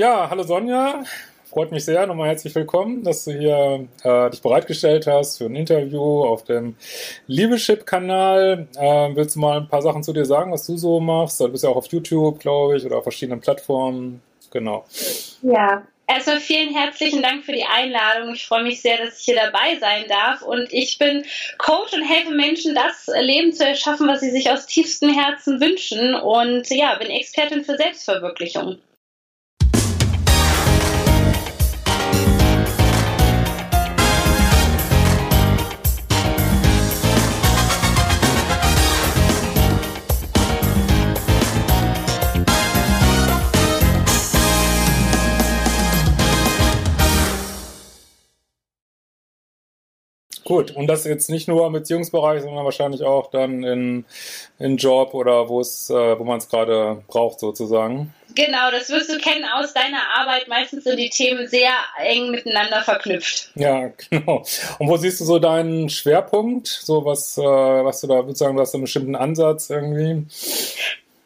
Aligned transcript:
Ja, 0.00 0.30
hallo 0.30 0.44
Sonja. 0.44 1.04
Freut 1.44 1.72
mich 1.72 1.84
sehr. 1.84 2.06
Nochmal 2.06 2.28
herzlich 2.28 2.54
willkommen, 2.54 3.04
dass 3.04 3.26
du 3.26 3.32
hier 3.32 3.86
äh, 4.02 4.30
dich 4.30 4.40
bereitgestellt 4.40 5.06
hast 5.06 5.36
für 5.36 5.44
ein 5.44 5.54
Interview 5.54 6.24
auf 6.24 6.42
dem 6.42 6.74
Liebeschip-Kanal. 7.26 8.66
Äh, 8.78 9.14
willst 9.14 9.36
du 9.36 9.40
mal 9.40 9.58
ein 9.58 9.68
paar 9.68 9.82
Sachen 9.82 10.02
zu 10.02 10.14
dir 10.14 10.24
sagen, 10.24 10.52
was 10.52 10.66
du 10.66 10.78
so 10.78 11.00
machst? 11.00 11.38
Du 11.38 11.48
bist 11.48 11.64
ja 11.64 11.68
auch 11.68 11.76
auf 11.76 11.88
YouTube, 11.88 12.38
glaube 12.38 12.78
ich, 12.78 12.86
oder 12.86 12.96
auf 12.96 13.02
verschiedenen 13.02 13.40
Plattformen. 13.42 14.22
Genau. 14.50 14.86
Ja, 15.42 15.86
Erstmal 16.06 16.40
vielen 16.40 16.74
herzlichen 16.74 17.20
Dank 17.20 17.44
für 17.44 17.52
die 17.52 17.66
Einladung. 17.66 18.32
Ich 18.32 18.46
freue 18.46 18.62
mich 18.62 18.80
sehr, 18.80 18.96
dass 19.04 19.20
ich 19.20 19.26
hier 19.26 19.36
dabei 19.36 19.78
sein 19.80 20.06
darf. 20.08 20.40
Und 20.40 20.72
ich 20.72 20.96
bin 20.96 21.26
Coach 21.58 21.92
und 21.92 22.02
helfe 22.02 22.34
Menschen, 22.34 22.74
das 22.74 23.06
Leben 23.20 23.52
zu 23.52 23.66
erschaffen, 23.66 24.08
was 24.08 24.20
sie 24.20 24.30
sich 24.30 24.50
aus 24.50 24.64
tiefstem 24.64 25.10
Herzen 25.10 25.60
wünschen. 25.60 26.14
Und 26.14 26.70
ja, 26.70 26.94
bin 26.94 27.10
Expertin 27.10 27.64
für 27.64 27.76
Selbstverwirklichung. 27.76 28.78
Gut, 50.50 50.72
und 50.72 50.88
das 50.88 51.04
jetzt 51.04 51.30
nicht 51.30 51.46
nur 51.46 51.64
im 51.64 51.72
Beziehungsbereich, 51.72 52.42
sondern 52.42 52.64
wahrscheinlich 52.64 53.04
auch 53.04 53.30
dann 53.30 53.62
in, 53.62 54.04
in 54.58 54.78
Job 54.78 55.14
oder 55.14 55.48
wo 55.48 55.60
es, 55.60 55.88
äh, 55.90 56.18
wo 56.18 56.24
man 56.24 56.38
es 56.38 56.48
gerade 56.48 57.04
braucht 57.06 57.38
sozusagen. 57.38 58.12
Genau, 58.34 58.72
das 58.72 58.90
wirst 58.90 59.12
du 59.12 59.18
kennen 59.18 59.44
aus 59.44 59.72
deiner 59.74 60.02
Arbeit. 60.18 60.48
Meistens 60.48 60.82
sind 60.82 60.96
die 60.98 61.08
Themen 61.08 61.46
sehr 61.46 61.70
eng 62.02 62.32
miteinander 62.32 62.82
verknüpft. 62.82 63.52
Ja, 63.54 63.92
genau. 64.10 64.44
Und 64.80 64.88
wo 64.88 64.96
siehst 64.96 65.20
du 65.20 65.24
so 65.24 65.38
deinen 65.38 65.88
Schwerpunkt? 65.88 66.66
So 66.66 67.04
was, 67.04 67.38
äh, 67.38 67.42
was 67.42 68.00
du 68.00 68.08
da 68.08 68.24
sozusagen, 68.24 68.56
du 68.56 68.62
hast 68.62 68.74
einen 68.74 68.82
bestimmten 68.82 69.14
Ansatz 69.14 69.70
irgendwie? 69.70 70.26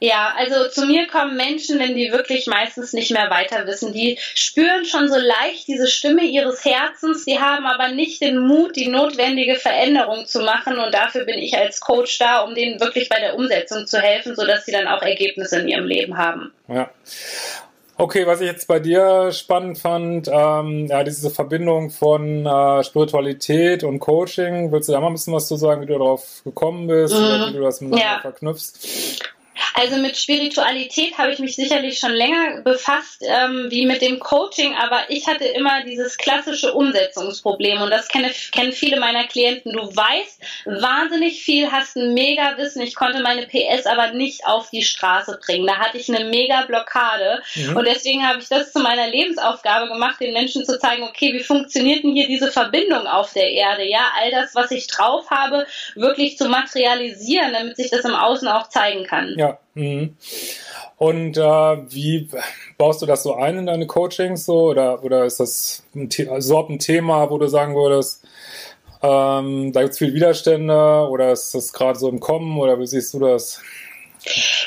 Ja, 0.04 0.34
also 0.36 0.68
zu 0.68 0.84
mir 0.84 1.06
kommen 1.06 1.34
Menschen, 1.34 1.78
wenn 1.78 1.94
die 1.94 2.12
wirklich 2.12 2.46
meistens 2.46 2.92
nicht 2.92 3.10
mehr 3.10 3.30
weiter 3.30 3.66
wissen. 3.66 3.94
Die 3.94 4.18
spüren 4.34 4.84
schon 4.84 5.08
so 5.08 5.16
leicht 5.16 5.66
diese 5.66 5.86
Stimme 5.86 6.24
ihres 6.24 6.62
Herzens, 6.62 7.24
die 7.24 7.38
haben 7.38 7.64
aber 7.64 7.88
nicht 7.88 8.20
den 8.20 8.38
Mut, 8.38 8.76
die 8.76 8.88
notwendige 8.88 9.54
Veränderung 9.54 10.26
zu 10.26 10.40
machen. 10.40 10.78
Und 10.78 10.92
dafür 10.92 11.24
bin 11.24 11.38
ich 11.38 11.56
als 11.56 11.80
Coach 11.80 12.18
da, 12.18 12.40
um 12.40 12.54
denen 12.54 12.80
wirklich 12.80 13.08
bei 13.08 13.18
der 13.18 13.34
Umsetzung 13.34 13.86
zu 13.86 13.98
helfen, 13.98 14.36
sodass 14.36 14.66
sie 14.66 14.72
dann 14.72 14.88
auch 14.88 15.00
Ergebnisse 15.00 15.60
in 15.60 15.68
ihrem 15.68 15.86
Leben 15.86 16.18
haben. 16.18 16.52
Ja. 16.68 16.90
Okay, 17.96 18.26
was 18.26 18.42
ich 18.42 18.46
jetzt 18.46 18.68
bei 18.68 18.80
dir 18.80 19.32
spannend 19.32 19.78
fand, 19.78 20.28
ähm, 20.30 20.86
ja, 20.86 21.02
diese 21.02 21.30
Verbindung 21.30 21.88
von 21.88 22.44
äh, 22.44 22.84
Spiritualität 22.84 23.84
und 23.84 24.00
Coaching. 24.00 24.70
Willst 24.70 24.90
du 24.90 24.92
da 24.92 25.00
mal 25.00 25.06
ein 25.06 25.14
bisschen 25.14 25.32
was 25.32 25.46
zu 25.46 25.56
sagen, 25.56 25.80
wie 25.80 25.86
du 25.86 25.94
darauf 25.94 26.42
gekommen 26.44 26.88
bist 26.88 27.14
mhm. 27.14 27.24
oder 27.24 27.48
wie 27.48 27.52
du 27.54 27.60
das 27.62 27.80
miteinander 27.80 28.16
ja. 28.16 28.20
verknüpfst? 28.20 29.32
Also 29.76 29.96
mit 29.96 30.16
Spiritualität 30.16 31.18
habe 31.18 31.32
ich 31.32 31.40
mich 31.40 31.56
sicherlich 31.56 31.98
schon 31.98 32.12
länger 32.12 32.60
befasst, 32.60 33.22
ähm, 33.22 33.66
wie 33.70 33.86
mit 33.86 34.02
dem 34.02 34.20
Coaching, 34.20 34.72
aber 34.76 35.00
ich 35.08 35.26
hatte 35.26 35.46
immer 35.46 35.82
dieses 35.82 36.16
klassische 36.16 36.72
Umsetzungsproblem 36.72 37.82
und 37.82 37.90
das 37.90 38.06
kenne, 38.06 38.30
kennen 38.52 38.70
viele 38.70 39.00
meiner 39.00 39.24
Klienten. 39.24 39.72
Du 39.72 39.84
weißt 39.84 40.40
wahnsinnig 40.80 41.42
viel, 41.42 41.72
hast 41.72 41.96
ein 41.96 42.14
mega 42.14 42.56
Wissen. 42.56 42.82
Ich 42.82 42.94
konnte 42.94 43.20
meine 43.20 43.46
PS 43.46 43.86
aber 43.86 44.12
nicht 44.12 44.46
auf 44.46 44.70
die 44.70 44.84
Straße 44.84 45.40
bringen. 45.44 45.66
Da 45.66 45.78
hatte 45.78 45.98
ich 45.98 46.08
eine 46.08 46.24
mega 46.26 46.62
Blockade 46.66 47.42
mhm. 47.56 47.76
und 47.76 47.84
deswegen 47.84 48.24
habe 48.24 48.38
ich 48.38 48.48
das 48.48 48.72
zu 48.72 48.78
meiner 48.78 49.08
Lebensaufgabe 49.08 49.88
gemacht, 49.88 50.20
den 50.20 50.34
Menschen 50.34 50.64
zu 50.64 50.78
zeigen, 50.78 51.02
okay, 51.02 51.32
wie 51.34 51.42
funktioniert 51.42 52.04
denn 52.04 52.14
hier 52.14 52.28
diese 52.28 52.52
Verbindung 52.52 53.08
auf 53.08 53.32
der 53.32 53.50
Erde? 53.50 53.82
Ja, 53.82 54.12
all 54.22 54.30
das, 54.30 54.54
was 54.54 54.70
ich 54.70 54.86
drauf 54.86 55.30
habe, 55.30 55.66
wirklich 55.96 56.38
zu 56.38 56.48
materialisieren, 56.48 57.52
damit 57.52 57.76
sich 57.76 57.90
das 57.90 58.04
im 58.04 58.14
Außen 58.14 58.46
auch 58.46 58.68
zeigen 58.68 59.04
kann. 59.04 59.34
Ja. 59.36 59.58
Mhm. 59.74 60.16
Und 60.96 61.36
äh, 61.36 61.40
wie 61.40 62.28
baust 62.78 63.02
du 63.02 63.06
das 63.06 63.24
so 63.24 63.34
ein 63.34 63.58
in 63.58 63.66
deine 63.66 63.86
Coachings 63.86 64.46
so 64.46 64.70
oder 64.70 65.02
oder 65.02 65.24
ist 65.24 65.40
das 65.40 65.84
ein 65.94 66.08
so 66.40 66.66
ein 66.66 66.78
Thema, 66.78 67.28
wo 67.30 67.38
du 67.38 67.48
sagen 67.48 67.74
würdest, 67.74 68.24
ähm, 69.02 69.72
da 69.72 69.82
gibt 69.82 69.92
es 69.92 69.98
viel 69.98 70.14
Widerstände 70.14 71.08
oder 71.10 71.32
ist 71.32 71.54
das 71.54 71.72
gerade 71.72 71.98
so 71.98 72.08
im 72.08 72.20
Kommen 72.20 72.58
oder 72.58 72.78
wie 72.78 72.86
siehst 72.86 73.12
du 73.14 73.18
das? 73.18 73.60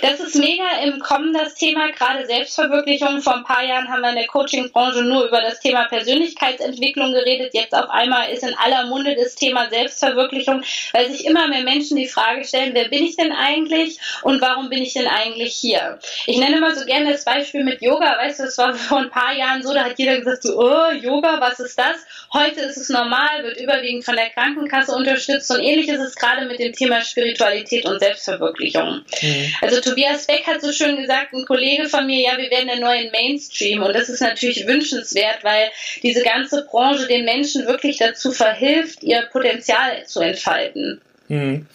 Das 0.01 0.19
ist 0.19 0.35
mega 0.35 0.63
im 0.83 0.99
Kommen 0.99 1.33
das 1.33 1.55
Thema, 1.55 1.91
gerade 1.91 2.25
Selbstverwirklichung. 2.25 3.21
Vor 3.21 3.37
ein 3.37 3.43
paar 3.43 3.63
Jahren 3.63 3.89
haben 3.89 4.01
wir 4.01 4.09
in 4.09 4.15
der 4.15 4.27
Coaching-Branche 4.27 5.03
nur 5.03 5.25
über 5.25 5.41
das 5.41 5.59
Thema 5.59 5.85
Persönlichkeitsentwicklung 5.85 7.11
geredet. 7.11 7.53
Jetzt 7.53 7.73
auf 7.73 7.89
einmal 7.89 8.29
ist 8.31 8.43
in 8.43 8.53
aller 8.55 8.85
Munde 8.87 9.15
das 9.15 9.35
Thema 9.35 9.69
Selbstverwirklichung, 9.69 10.63
weil 10.93 11.11
sich 11.11 11.25
immer 11.25 11.47
mehr 11.47 11.63
Menschen 11.63 11.97
die 11.97 12.07
Frage 12.07 12.43
stellen, 12.45 12.73
wer 12.73 12.89
bin 12.89 13.03
ich 13.03 13.15
denn 13.17 13.31
eigentlich 13.31 13.99
und 14.21 14.41
warum 14.41 14.69
bin 14.69 14.83
ich 14.83 14.93
denn 14.93 15.07
eigentlich 15.07 15.55
hier? 15.55 15.99
Ich 16.27 16.37
nenne 16.37 16.59
mal 16.59 16.75
so 16.75 16.85
gerne 16.85 17.11
das 17.11 17.25
Beispiel 17.25 17.63
mit 17.63 17.81
Yoga. 17.81 18.17
Weißt 18.17 18.39
du, 18.39 18.43
es 18.43 18.57
war 18.57 18.73
vor 18.75 18.99
ein 18.99 19.09
paar 19.09 19.33
Jahren 19.33 19.63
so, 19.63 19.73
da 19.73 19.85
hat 19.85 19.97
jeder 19.97 20.17
gesagt 20.19 20.43
so, 20.43 20.59
oh, 20.59 20.91
Yoga, 20.91 21.39
was 21.39 21.59
ist 21.59 21.77
das? 21.77 21.95
Heute 22.33 22.61
ist 22.61 22.77
es 22.77 22.89
normal, 22.89 23.43
wird 23.43 23.59
überwiegend 23.59 24.05
von 24.05 24.15
der 24.15 24.29
Krankenkasse 24.29 24.93
unterstützt 24.93 25.49
und 25.51 25.61
ähnlich 25.61 25.87
ist 25.87 26.01
es 26.01 26.15
gerade 26.15 26.45
mit 26.45 26.59
dem 26.59 26.73
Thema 26.73 27.01
Spiritualität 27.01 27.85
und 27.85 27.99
Selbstverwirklichung. 27.99 29.01
Mhm. 29.21 29.46
Also 29.61 29.81
Tobias 29.81 30.27
Beck 30.27 30.45
hat 30.47 30.61
so 30.61 30.71
schön 30.71 30.97
gesagt, 30.97 31.33
ein 31.33 31.45
Kollege 31.45 31.89
von 31.89 32.05
mir, 32.05 32.21
ja, 32.21 32.37
wir 32.37 32.49
werden 32.49 32.67
der 32.67 32.79
neue 32.79 33.09
Mainstream 33.11 33.81
und 33.83 33.93
das 33.93 34.09
ist 34.09 34.21
natürlich 34.21 34.65
wünschenswert, 34.67 35.43
weil 35.43 35.69
diese 36.03 36.23
ganze 36.23 36.65
Branche 36.65 37.07
den 37.07 37.25
Menschen 37.25 37.65
wirklich 37.65 37.97
dazu 37.97 38.31
verhilft, 38.31 39.03
ihr 39.03 39.23
Potenzial 39.31 40.05
zu 40.05 40.21
entfalten. 40.21 41.01
Hm. 41.27 41.67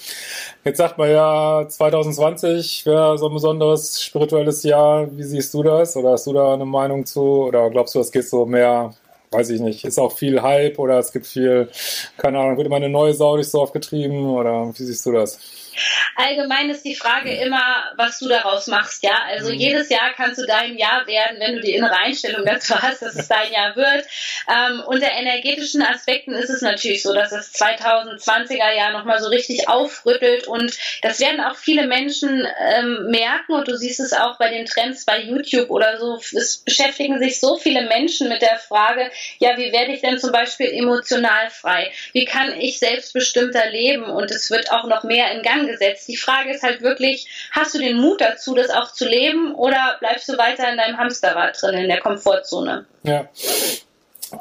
Jetzt 0.65 0.79
sagt 0.79 0.97
man 0.97 1.11
ja, 1.11 1.67
2020 1.69 2.87
wäre 2.87 3.19
so 3.19 3.29
ein 3.29 3.35
besonderes 3.35 4.03
spirituelles 4.03 4.63
Jahr. 4.63 5.09
Wie 5.15 5.25
siehst 5.25 5.53
du 5.53 5.63
das? 5.63 5.97
Oder 5.97 6.13
hast 6.13 6.27
du 6.27 6.33
da 6.33 6.55
eine 6.55 6.65
Meinung 6.65 7.05
zu? 7.05 7.21
Oder 7.21 7.69
glaubst 7.71 7.95
du, 7.95 7.99
das 7.99 8.13
geht 8.13 8.27
so 8.27 8.47
mehr, 8.47 8.95
weiß 9.31 9.51
ich 9.51 9.61
nicht, 9.61 9.85
ist 9.85 9.99
auch 9.99 10.17
viel 10.17 10.41
Hype 10.41 10.79
oder 10.79 10.99
es 10.99 11.13
gibt 11.13 11.27
viel, 11.27 11.69
keine 12.17 12.39
Ahnung, 12.39 12.57
wird 12.57 12.67
immer 12.67 12.77
eine 12.77 12.89
neue 12.89 13.13
Sau 13.13 13.35
durchs 13.35 13.53
Dorf 13.53 13.73
getrieben? 13.73 14.31
Oder 14.31 14.73
wie 14.75 14.85
siehst 14.85 15.05
du 15.05 15.13
das? 15.13 15.39
Allgemein 16.17 16.71
ist 16.71 16.85
die 16.85 16.95
Frage 16.95 17.35
immer, 17.35 17.85
was 17.97 18.19
du 18.19 18.29
daraus 18.29 18.67
machst, 18.67 19.03
ja. 19.03 19.19
Also 19.27 19.51
mhm. 19.53 19.59
jedes 19.59 19.89
Jahr 19.89 20.13
kannst 20.15 20.41
du 20.41 20.47
dein 20.47 20.77
Jahr 20.77 21.07
werden, 21.07 21.39
wenn 21.41 21.55
du 21.55 21.61
die 21.61 21.75
innere 21.75 21.97
Einstellung 21.97 22.45
dazu 22.45 22.81
hast, 22.81 23.03
dass 23.03 23.15
es 23.15 23.29
dein 23.29 23.53
Jahr 23.53 23.77
wird. 23.77 24.07
Ähm, 24.49 24.83
unter 24.87 25.11
energetischen 25.11 25.83
Aspekten 25.83 26.35
ist 26.35 26.51
es 26.51 26.63
natürlich 26.63 27.03
so, 27.03 27.13
dass 27.15 27.31
das 27.31 27.55
2020er 27.55 28.73
Jahr 28.73 28.93
nochmal 28.93 29.21
so 29.21 29.29
richtig 29.29 29.69
aufrüttelt 29.69 30.47
und 30.47 30.77
das 31.03 31.21
werden 31.21 31.41
auch 31.41 31.57
viele 31.57 31.87
Menschen 31.87 32.47
ähm, 32.61 33.07
merken 33.11 33.53
und 33.53 33.69
du 33.69 33.77
siehst 33.77 34.01
es 34.01 34.13
auch 34.13 34.39
bei 34.39 34.49
den 34.51 34.67
Trends 34.67 35.05
bei 35.05 35.21
YouTube 35.21 35.71
oder 35.71 35.99
so. 35.99 36.17
Es 36.37 36.59
beschäftigen 36.59 37.19
sich 37.19 37.41
so 37.41 37.57
viele 37.57 37.83
Menschen 37.83 38.29
mit 38.29 38.43
der 38.43 38.59
Frage, 38.59 39.11
ja, 39.39 39.57
wie 39.57 39.73
werde 39.73 39.93
ich 39.93 40.01
denn 40.01 40.19
zum 40.19 40.33
Beispiel 40.33 40.67
emotional 40.67 41.51
frei? 41.51 41.93
Wie 42.13 42.25
kann 42.25 42.59
ich 42.59 42.79
selbstbestimmter 42.79 43.71
leben? 43.71 44.05
Und 44.05 44.31
es 44.31 44.51
wird 44.51 44.71
auch 44.71 44.85
noch 44.85 45.05
mehr 45.05 45.31
in 45.33 45.43
Gang 45.43 45.62
gesetzt. 45.67 46.09
Die 46.09 46.17
Frage 46.17 46.53
ist 46.53 46.63
halt 46.63 46.83
wirklich, 46.83 47.29
hast 47.51 47.75
du 47.75 47.79
den 47.79 47.99
Mut 47.99 48.21
dazu, 48.21 48.55
das 48.55 48.71
auch 48.71 48.93
zu 48.93 49.07
leben 49.07 49.55
oder 49.55 49.97
bleibst 50.01 50.29
du 50.29 50.39
weiter 50.39 50.71
in 50.71 50.77
deinem 50.77 50.99
Hamsterrad 50.99 51.61
drin, 51.61 51.79
in 51.79 51.89
der 51.89 52.01
Komfortzone? 52.01 52.87
Ja. 53.05 53.29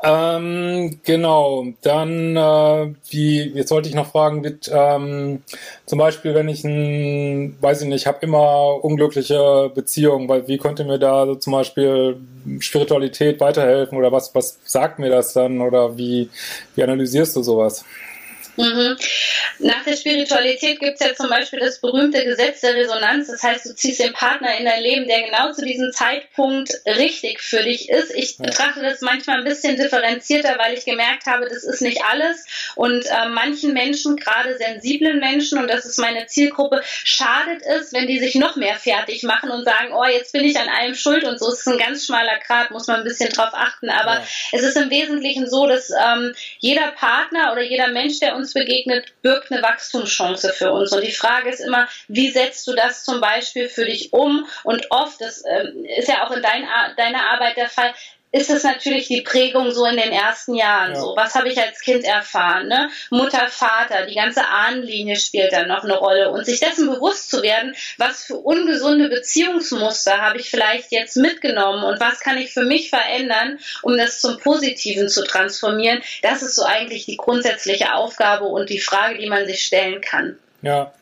Ähm, 0.04 1.00
genau, 1.04 1.66
dann, 1.82 2.36
äh, 2.38 2.94
wie, 3.10 3.52
jetzt 3.54 3.72
wollte 3.72 3.90
ich 3.90 3.96
noch 3.96 4.12
fragen, 4.12 4.42
mit, 4.42 4.72
ähm, 4.74 5.44
zum 5.86 6.00
Beispiel, 6.00 6.34
wenn 6.34 6.48
ich 6.48 6.64
ein, 6.64 7.58
weiß 7.60 7.82
ich 7.82 7.88
nicht, 7.90 8.08
habe 8.08 8.20
immer 8.22 8.84
unglückliche 8.84 9.70
Beziehungen, 9.74 10.30
weil 10.30 10.48
wie 10.48 10.58
könnte 10.58 10.86
mir 10.86 10.98
da 10.98 11.26
so 11.26 11.36
zum 11.36 11.54
Beispiel 11.54 12.18
Spiritualität 12.60 13.40
weiterhelfen 13.42 13.98
oder 13.98 14.12
was, 14.12 14.34
was 14.34 14.60
sagt 14.64 15.00
mir 15.00 15.10
das 15.10 15.34
dann 15.34 15.62
oder 15.62 15.98
wie, 15.98 16.30
wie 16.76 16.84
analysierst 16.84 17.36
du 17.36 17.44
sowas? 17.44 17.84
Mhm. 18.58 18.98
Nach 19.60 19.84
der 19.84 19.96
Spiritualität 19.96 20.80
gibt 20.80 21.00
es 21.00 21.08
ja 21.08 21.16
zum 21.16 21.30
Beispiel 21.30 21.60
das 21.60 21.80
berühmte 21.80 22.24
Gesetz 22.24 22.62
der 22.62 22.76
Resonanz. 22.76 23.28
Das 23.28 23.44
heißt, 23.44 23.66
du 23.66 23.76
ziehst 23.76 24.00
den 24.00 24.14
Partner 24.14 24.58
in 24.58 24.66
dein 24.66 24.82
Leben, 24.82 25.08
der 25.08 25.22
genau 25.24 25.54
zu 25.54 25.64
diesem 25.66 25.92
Zeitpunkt 25.92 26.74
richtig 26.86 27.42
für 27.42 27.64
dich 27.64 27.90
ist. 27.90 28.14
Ich 28.14 28.38
ja. 28.38 28.46
betrachte 28.46 28.82
das 28.82 29.02
manchmal 29.02 29.40
ein 29.40 29.44
bisschen 29.46 29.78
differenzierter, 29.78 30.58
weil 30.58 30.74
ich 30.78 30.86
gemerkt 30.86 31.26
habe, 31.28 31.48
das 31.48 31.64
ist 31.64 31.82
nicht 31.82 32.04
alles. 32.04 32.46
Und 32.76 33.06
äh, 33.06 33.30
manchen 33.30 33.74
Menschen, 33.74 34.18
gerade 34.18 34.58
sensiblen 34.58 35.20
Menschen, 35.20 35.58
und 35.58 35.68
das 35.68 35.86
ist 35.86 36.00
meine 36.00 36.28
Zielgruppe, 36.28 36.82
schadet 36.84 37.62
es, 37.64 37.94
wenn 37.94 38.08
die 38.08 38.20
sich 38.20 38.36
noch 38.36 38.56
mehr 38.56 38.76
fertig 38.76 39.24
machen 39.24 39.52
und 39.52 39.64
sagen, 39.64 39.94
oh, 39.94 40.06
jetzt 40.06 40.34
bin 40.34 40.44
ich 40.44 40.60
an 40.60 40.70
allem 40.70 40.96
schuld 40.96 41.24
und 41.24 41.40
so. 41.40 41.50
Es 41.50 41.60
ist 41.60 41.68
ein 41.68 41.78
ganz 41.78 42.06
schmaler 42.06 42.40
Grad, 42.46 42.72
muss 42.72 42.88
man 42.88 42.98
ein 42.98 43.04
bisschen 43.04 43.30
drauf 43.30 43.54
achten. 43.54 43.90
Aber 43.90 44.16
ja. 44.16 44.28
es 44.52 44.64
ist 44.64 44.78
im 44.78 44.90
Wesentlichen 44.90 45.50
so, 45.50 45.68
dass 45.68 45.90
ähm, 45.92 46.34
jeder 46.60 46.92
Partner 46.92 47.52
oder 47.54 47.62
jeder 47.62 47.88
Mensch, 47.88 48.20
der 48.20 48.36
uns 48.36 48.41
begegnet, 48.54 49.14
birgt 49.22 49.52
eine 49.52 49.62
Wachstumschance 49.62 50.54
für 50.54 50.72
uns. 50.72 50.92
Und 50.92 51.04
die 51.04 51.12
Frage 51.12 51.50
ist 51.50 51.60
immer, 51.60 51.88
wie 52.08 52.32
setzt 52.32 52.68
du 52.68 52.74
das 52.74 53.04
zum 53.04 53.22
Beispiel 53.22 53.70
für 53.70 53.86
dich 53.86 54.14
um? 54.14 54.48
Und 54.64 54.88
oft, 54.90 55.22
das 55.22 55.44
ähm, 55.48 55.86
ist 55.86 56.08
ja 56.08 56.26
auch 56.26 56.32
in 56.32 56.42
dein, 56.42 56.68
deiner 56.98 57.32
Arbeit 57.32 57.58
der 57.58 57.70
Fall, 57.70 57.94
ist 58.32 58.50
es 58.50 58.64
natürlich 58.64 59.08
die 59.08 59.22
Prägung 59.22 59.72
so 59.72 59.86
in 59.86 59.98
den 59.98 60.12
ersten 60.12 60.56
Jahren. 60.56 60.94
Ja. 60.94 61.00
So, 61.00 61.14
was 61.16 61.36
habe 61.36 61.50
ich 61.50 61.60
als 61.60 61.82
Kind 61.82 62.06
erfahren? 62.06 62.68
Ne? 62.68 62.90
Mutter, 63.10 63.48
Vater, 63.50 64.06
die 64.06 64.16
ganze 64.16 64.48
Ahnenlinie 64.48 65.18
spielt 65.18 65.52
dann 65.52 65.68
noch 65.68 65.84
eine 65.84 65.98
Rolle. 65.98 66.32
Und 66.32 66.46
sich 66.46 66.60
dessen 66.60 66.90
bewusst 66.90 67.30
zu 67.30 67.44
werden, 67.44 67.76
was 67.98 68.24
für 68.24 68.38
ungesunde 68.38 69.10
Beziehungsmuster 69.10 70.22
habe 70.22 70.40
ich 70.40 70.50
vielleicht 70.50 70.92
jetzt 70.92 71.18
mitgenommen 71.18 71.84
und 71.84 72.00
was 72.00 72.20
kann 72.20 72.38
ich 72.38 72.54
für 72.54 72.64
mich 72.64 72.90
verändern, 72.90 73.60
um 73.82 73.98
das 73.98 74.22
zum 74.22 74.40
Positiven 74.40 75.10
zu 75.10 75.24
transformieren, 75.24 76.02
das 76.22 76.42
ist 76.42 76.56
so 76.56 76.64
eigentlich 76.64 77.06
die 77.06 77.18
grundsätzliche 77.18 77.94
Aufgabe 77.94 78.46
und 78.46 78.70
die 78.70 78.80
Frage, 78.80 79.18
die 79.18 79.28
man 79.28 79.46
sich 79.46 79.64
stellen 79.64 80.02
kann. 80.02 80.38
Ja, 80.62 80.94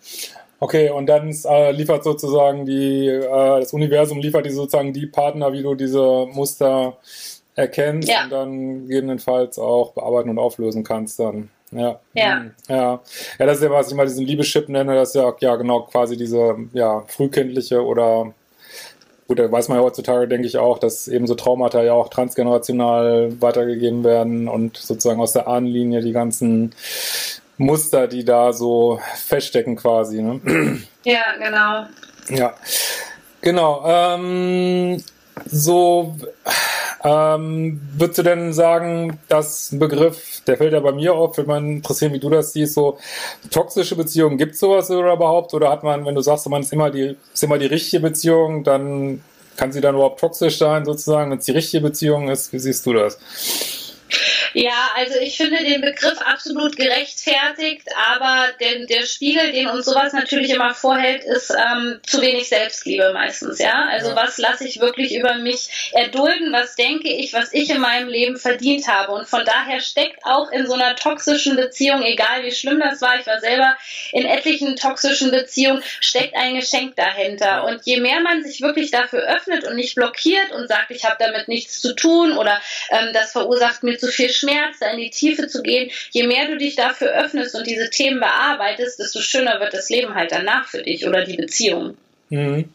Okay, 0.62 0.90
und 0.90 1.06
dann 1.08 1.34
äh, 1.46 1.72
liefert 1.72 2.04
sozusagen 2.04 2.66
die, 2.66 3.08
äh, 3.08 3.60
das 3.60 3.72
Universum 3.72 4.20
liefert 4.20 4.46
die 4.46 4.52
sozusagen 4.52 4.92
die 4.92 5.08
Partner, 5.08 5.54
wie 5.54 5.64
du 5.64 5.76
diese 5.76 6.28
Muster 6.32 6.98
erkennst 7.56 8.10
ja. 8.10 8.24
und 8.24 8.32
dann 8.32 8.88
gegebenenfalls 8.88 9.58
auch 9.58 9.94
bearbeiten 9.94 10.30
und 10.30 10.40
auflösen 10.40 10.84
kannst 10.84 11.20
dann. 11.20 11.50
Ja. 11.72 12.00
Ja. 12.14 12.40
Hm, 12.40 12.52
ja. 12.68 13.00
Ja, 13.40 13.46
das 13.46 13.58
ist 13.58 13.64
ja, 13.64 13.70
was 13.70 13.90
ich 13.90 13.94
mal 13.94 14.06
diesen 14.06 14.26
Liebeschip 14.26 14.70
nenne, 14.70 14.96
das 14.96 15.10
ist 15.10 15.16
ja, 15.16 15.34
ja 15.40 15.56
genau 15.56 15.82
quasi 15.84 16.18
diese, 16.18 16.56
ja, 16.74 17.04
frühkindliche 17.08 17.84
oder 17.84 18.34
gut, 19.30 19.38
da 19.38 19.52
weiß 19.52 19.70
man 19.70 19.78
ja 19.78 19.84
heutzutage, 19.84 20.28
denke 20.28 20.48
ich 20.48 20.58
auch, 20.58 20.80
dass 20.80 21.08
eben 21.08 21.28
so 21.28 21.36
Traumata 21.36 21.84
ja 21.84 21.94
auch 21.94 22.10
transgenerational 22.10 23.40
weitergegeben 23.40 24.04
werden 24.04 24.48
und 24.48 24.78
sozusagen 24.78 25.22
aus 25.22 25.34
der 25.34 25.48
Ahnenlinie 25.48 26.02
die 26.02 26.14
ganzen 26.14 26.74
Muster, 27.60 28.08
die 28.08 28.24
da 28.24 28.54
so 28.54 29.00
feststecken 29.28 29.76
quasi. 29.76 30.22
Ne? 30.22 30.82
Ja, 31.04 31.24
genau. 31.38 31.86
Ja, 32.30 32.54
genau. 33.42 33.84
Ähm, 33.86 35.04
so, 35.46 36.16
ähm, 37.04 37.82
würdest 37.98 38.20
du 38.20 38.24
denn 38.24 38.54
sagen, 38.54 39.20
dass 39.28 39.74
ein 39.74 39.80
Begriff, 39.80 40.42
der 40.48 40.58
fällt 40.58 40.72
ja 40.72 40.80
bei 40.80 40.94
mir 40.94 41.14
auf, 41.14 41.36
würde 41.38 41.50
man 41.50 41.78
interessieren, 41.78 42.14
wie 42.14 42.20
du 42.20 42.30
das 42.30 42.54
siehst, 42.54 42.76
so 42.76 42.98
toxische 43.52 43.96
Beziehungen, 43.98 44.38
gibt 44.38 44.54
es 44.54 44.60
sowas 44.62 44.90
oder 44.90 45.14
überhaupt? 45.14 45.54
Oder 45.54 45.70
hat 45.70 45.84
man, 45.84 46.06
wenn 46.06 46.16
du 46.16 46.22
sagst, 46.22 46.48
man 46.50 46.62
ist 46.62 46.72
immer 46.72 46.90
die, 46.92 47.18
ist 47.34 47.44
immer 47.44 47.58
die 47.58 47.66
richtige 47.66 48.02
Beziehung, 48.02 48.64
dann 48.64 49.22
kann 49.58 49.74
sie 49.74 49.82
dann 49.82 49.96
überhaupt 49.96 50.22
toxisch 50.22 50.58
sein, 50.58 50.86
sozusagen, 50.86 51.30
wenn 51.32 51.40
es 51.40 51.46
die 51.46 51.52
richtige 51.52 51.84
Beziehung 51.84 52.30
ist? 52.30 52.54
Wie 52.54 52.60
siehst 52.60 52.86
du 52.86 52.94
das? 52.94 53.20
Ja, 54.54 54.92
also 54.96 55.20
ich 55.20 55.38
finde 55.38 55.64
den 55.64 55.82
Begriff 55.82 56.20
absolut 56.22 56.76
gerechtfertigt, 56.76 57.88
aber 58.12 58.48
der, 58.60 58.86
der 58.86 59.06
Spiegel, 59.06 59.52
den 59.52 59.68
uns 59.68 59.86
sowas 59.86 60.14
natürlich 60.14 60.50
immer 60.50 60.74
vorhält, 60.74 61.24
ist 61.24 61.52
ähm, 61.52 62.00
zu 62.06 62.22
wenig 62.22 62.50
Selbstliebe 62.50 63.12
meistens, 63.14 63.60
ja. 63.60 63.88
Also 63.92 64.10
ja. 64.10 64.16
was 64.16 64.38
lasse 64.38 64.68
ich 64.68 64.80
wirklich 64.80 65.16
über 65.16 65.36
mich 65.36 65.92
erdulden, 65.94 66.52
was 66.52 66.76
denke 66.76 67.10
ich, 67.10 67.34
was 67.34 67.54
ich 67.54 67.70
in 67.70 67.80
meinem 67.80 68.08
Leben 68.08 68.38
verdient 68.38 68.88
habe. 68.88 69.12
Und 69.12 69.28
von 69.28 69.46
daher 69.46 69.80
steckt 69.80 70.26
auch 70.26 70.52
in 70.52 70.66
so 70.66 70.74
einer 70.74 70.96
toxischen 70.96 71.56
Beziehung, 71.56 72.02
egal 72.04 72.44
wie 72.44 72.52
schlimm 72.52 72.80
das 72.80 73.02
war, 73.02 73.20
ich 73.20 73.28
war 73.28 73.40
selber 73.40 73.78
in 74.12 74.26
etlichen 74.26 74.76
toxischen 74.76 75.32
Beziehungen, 75.32 75.84
steckt 76.00 76.36
ein 76.36 76.56
Geschenk 76.56 76.96
dahinter. 76.96 77.66
Und 77.66 77.82
je 77.86 78.00
mehr 78.00 78.20
man 78.22 78.44
sich 78.44 78.62
wirklich 78.62 78.92
dafür 78.92 79.22
öffnet 79.22 79.66
und 79.66 79.76
nicht 79.76 79.96
blockiert 79.96 80.52
und 80.52 80.68
sagt, 80.68 80.92
ich 80.92 81.06
habe 81.06 81.18
damit 81.20 81.48
nichts 81.48 81.82
zu 81.82 81.94
tun 81.94 82.38
oder 82.38 82.60
ähm, 82.90 83.10
das 83.14 83.32
verursacht 83.32 83.84
mir 83.84 83.98
zu 83.98 84.08
viel 84.08 84.30
Schmerz, 84.40 84.80
da 84.80 84.92
in 84.92 85.00
die 85.00 85.10
Tiefe 85.10 85.48
zu 85.48 85.62
gehen, 85.62 85.92
je 86.12 86.26
mehr 86.26 86.48
du 86.48 86.58
dich 86.58 86.76
dafür 86.76 87.10
öffnest 87.10 87.56
und 87.56 87.68
diese 87.68 87.90
Themen 87.90 88.20
bearbeitest, 88.20 89.00
desto 89.00 89.20
schöner 89.20 89.60
wird 89.60 89.74
das 89.74 89.90
Leben 89.90 90.16
halt 90.16 90.32
danach 90.32 90.68
für 90.68 90.82
dich 90.82 91.08
oder 91.08 91.26
die 91.26 91.38
Beziehung. 91.38 91.98
Mhm. 92.30 92.70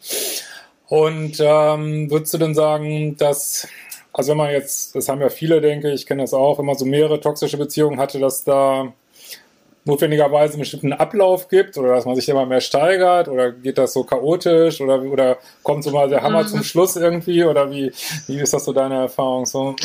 Und 0.87 1.41
ähm, 1.41 2.11
würdest 2.11 2.35
du 2.35 2.39
denn 2.39 2.55
sagen, 2.55 3.17
dass, 3.17 3.67
also 4.13 4.31
wenn 4.31 4.39
man 4.39 4.51
jetzt, 4.51 4.95
das 4.95 5.09
haben 5.09 5.21
ja 5.21 5.31
viele, 5.31 5.61
denke 5.61 5.91
ich, 5.93 6.07
kenne 6.07 6.23
das 6.23 6.35
auch, 6.35 6.59
immer 6.59 6.75
so 6.75 6.85
mehrere 6.85 7.21
toxische 7.21 7.57
Beziehungen 7.57 7.99
hatte, 7.99 8.19
dass 8.19 8.45
da 8.45 8.93
notwendigerweise 9.85 10.55
einen 10.55 10.61
bestimmten 10.61 10.93
Ablauf 10.95 11.49
gibt 11.49 11.77
oder 11.77 11.95
dass 11.95 12.07
man 12.07 12.17
sich 12.17 12.29
immer 12.29 12.47
mehr 12.47 12.63
steigert 12.63 13.29
oder 13.29 13.53
geht 13.53 13.77
das 13.77 13.93
so 13.93 14.05
chaotisch 14.05 14.81
oder, 14.81 15.03
oder 15.03 15.39
kommt 15.63 15.85
so 15.85 15.91
mal 15.91 16.09
der 16.09 16.23
Hammer 16.23 16.43
mhm. 16.43 16.49
zum 16.49 16.65
Schluss 16.65 16.97
irgendwie 16.97 17.45
oder 17.45 17.71
wie, 17.71 17.93
wie 18.27 18.41
ist 18.41 18.55
das 18.55 18.65
so 18.65 18.73
deine 18.73 19.03
Erfahrung 19.03 19.45
so? 19.45 19.77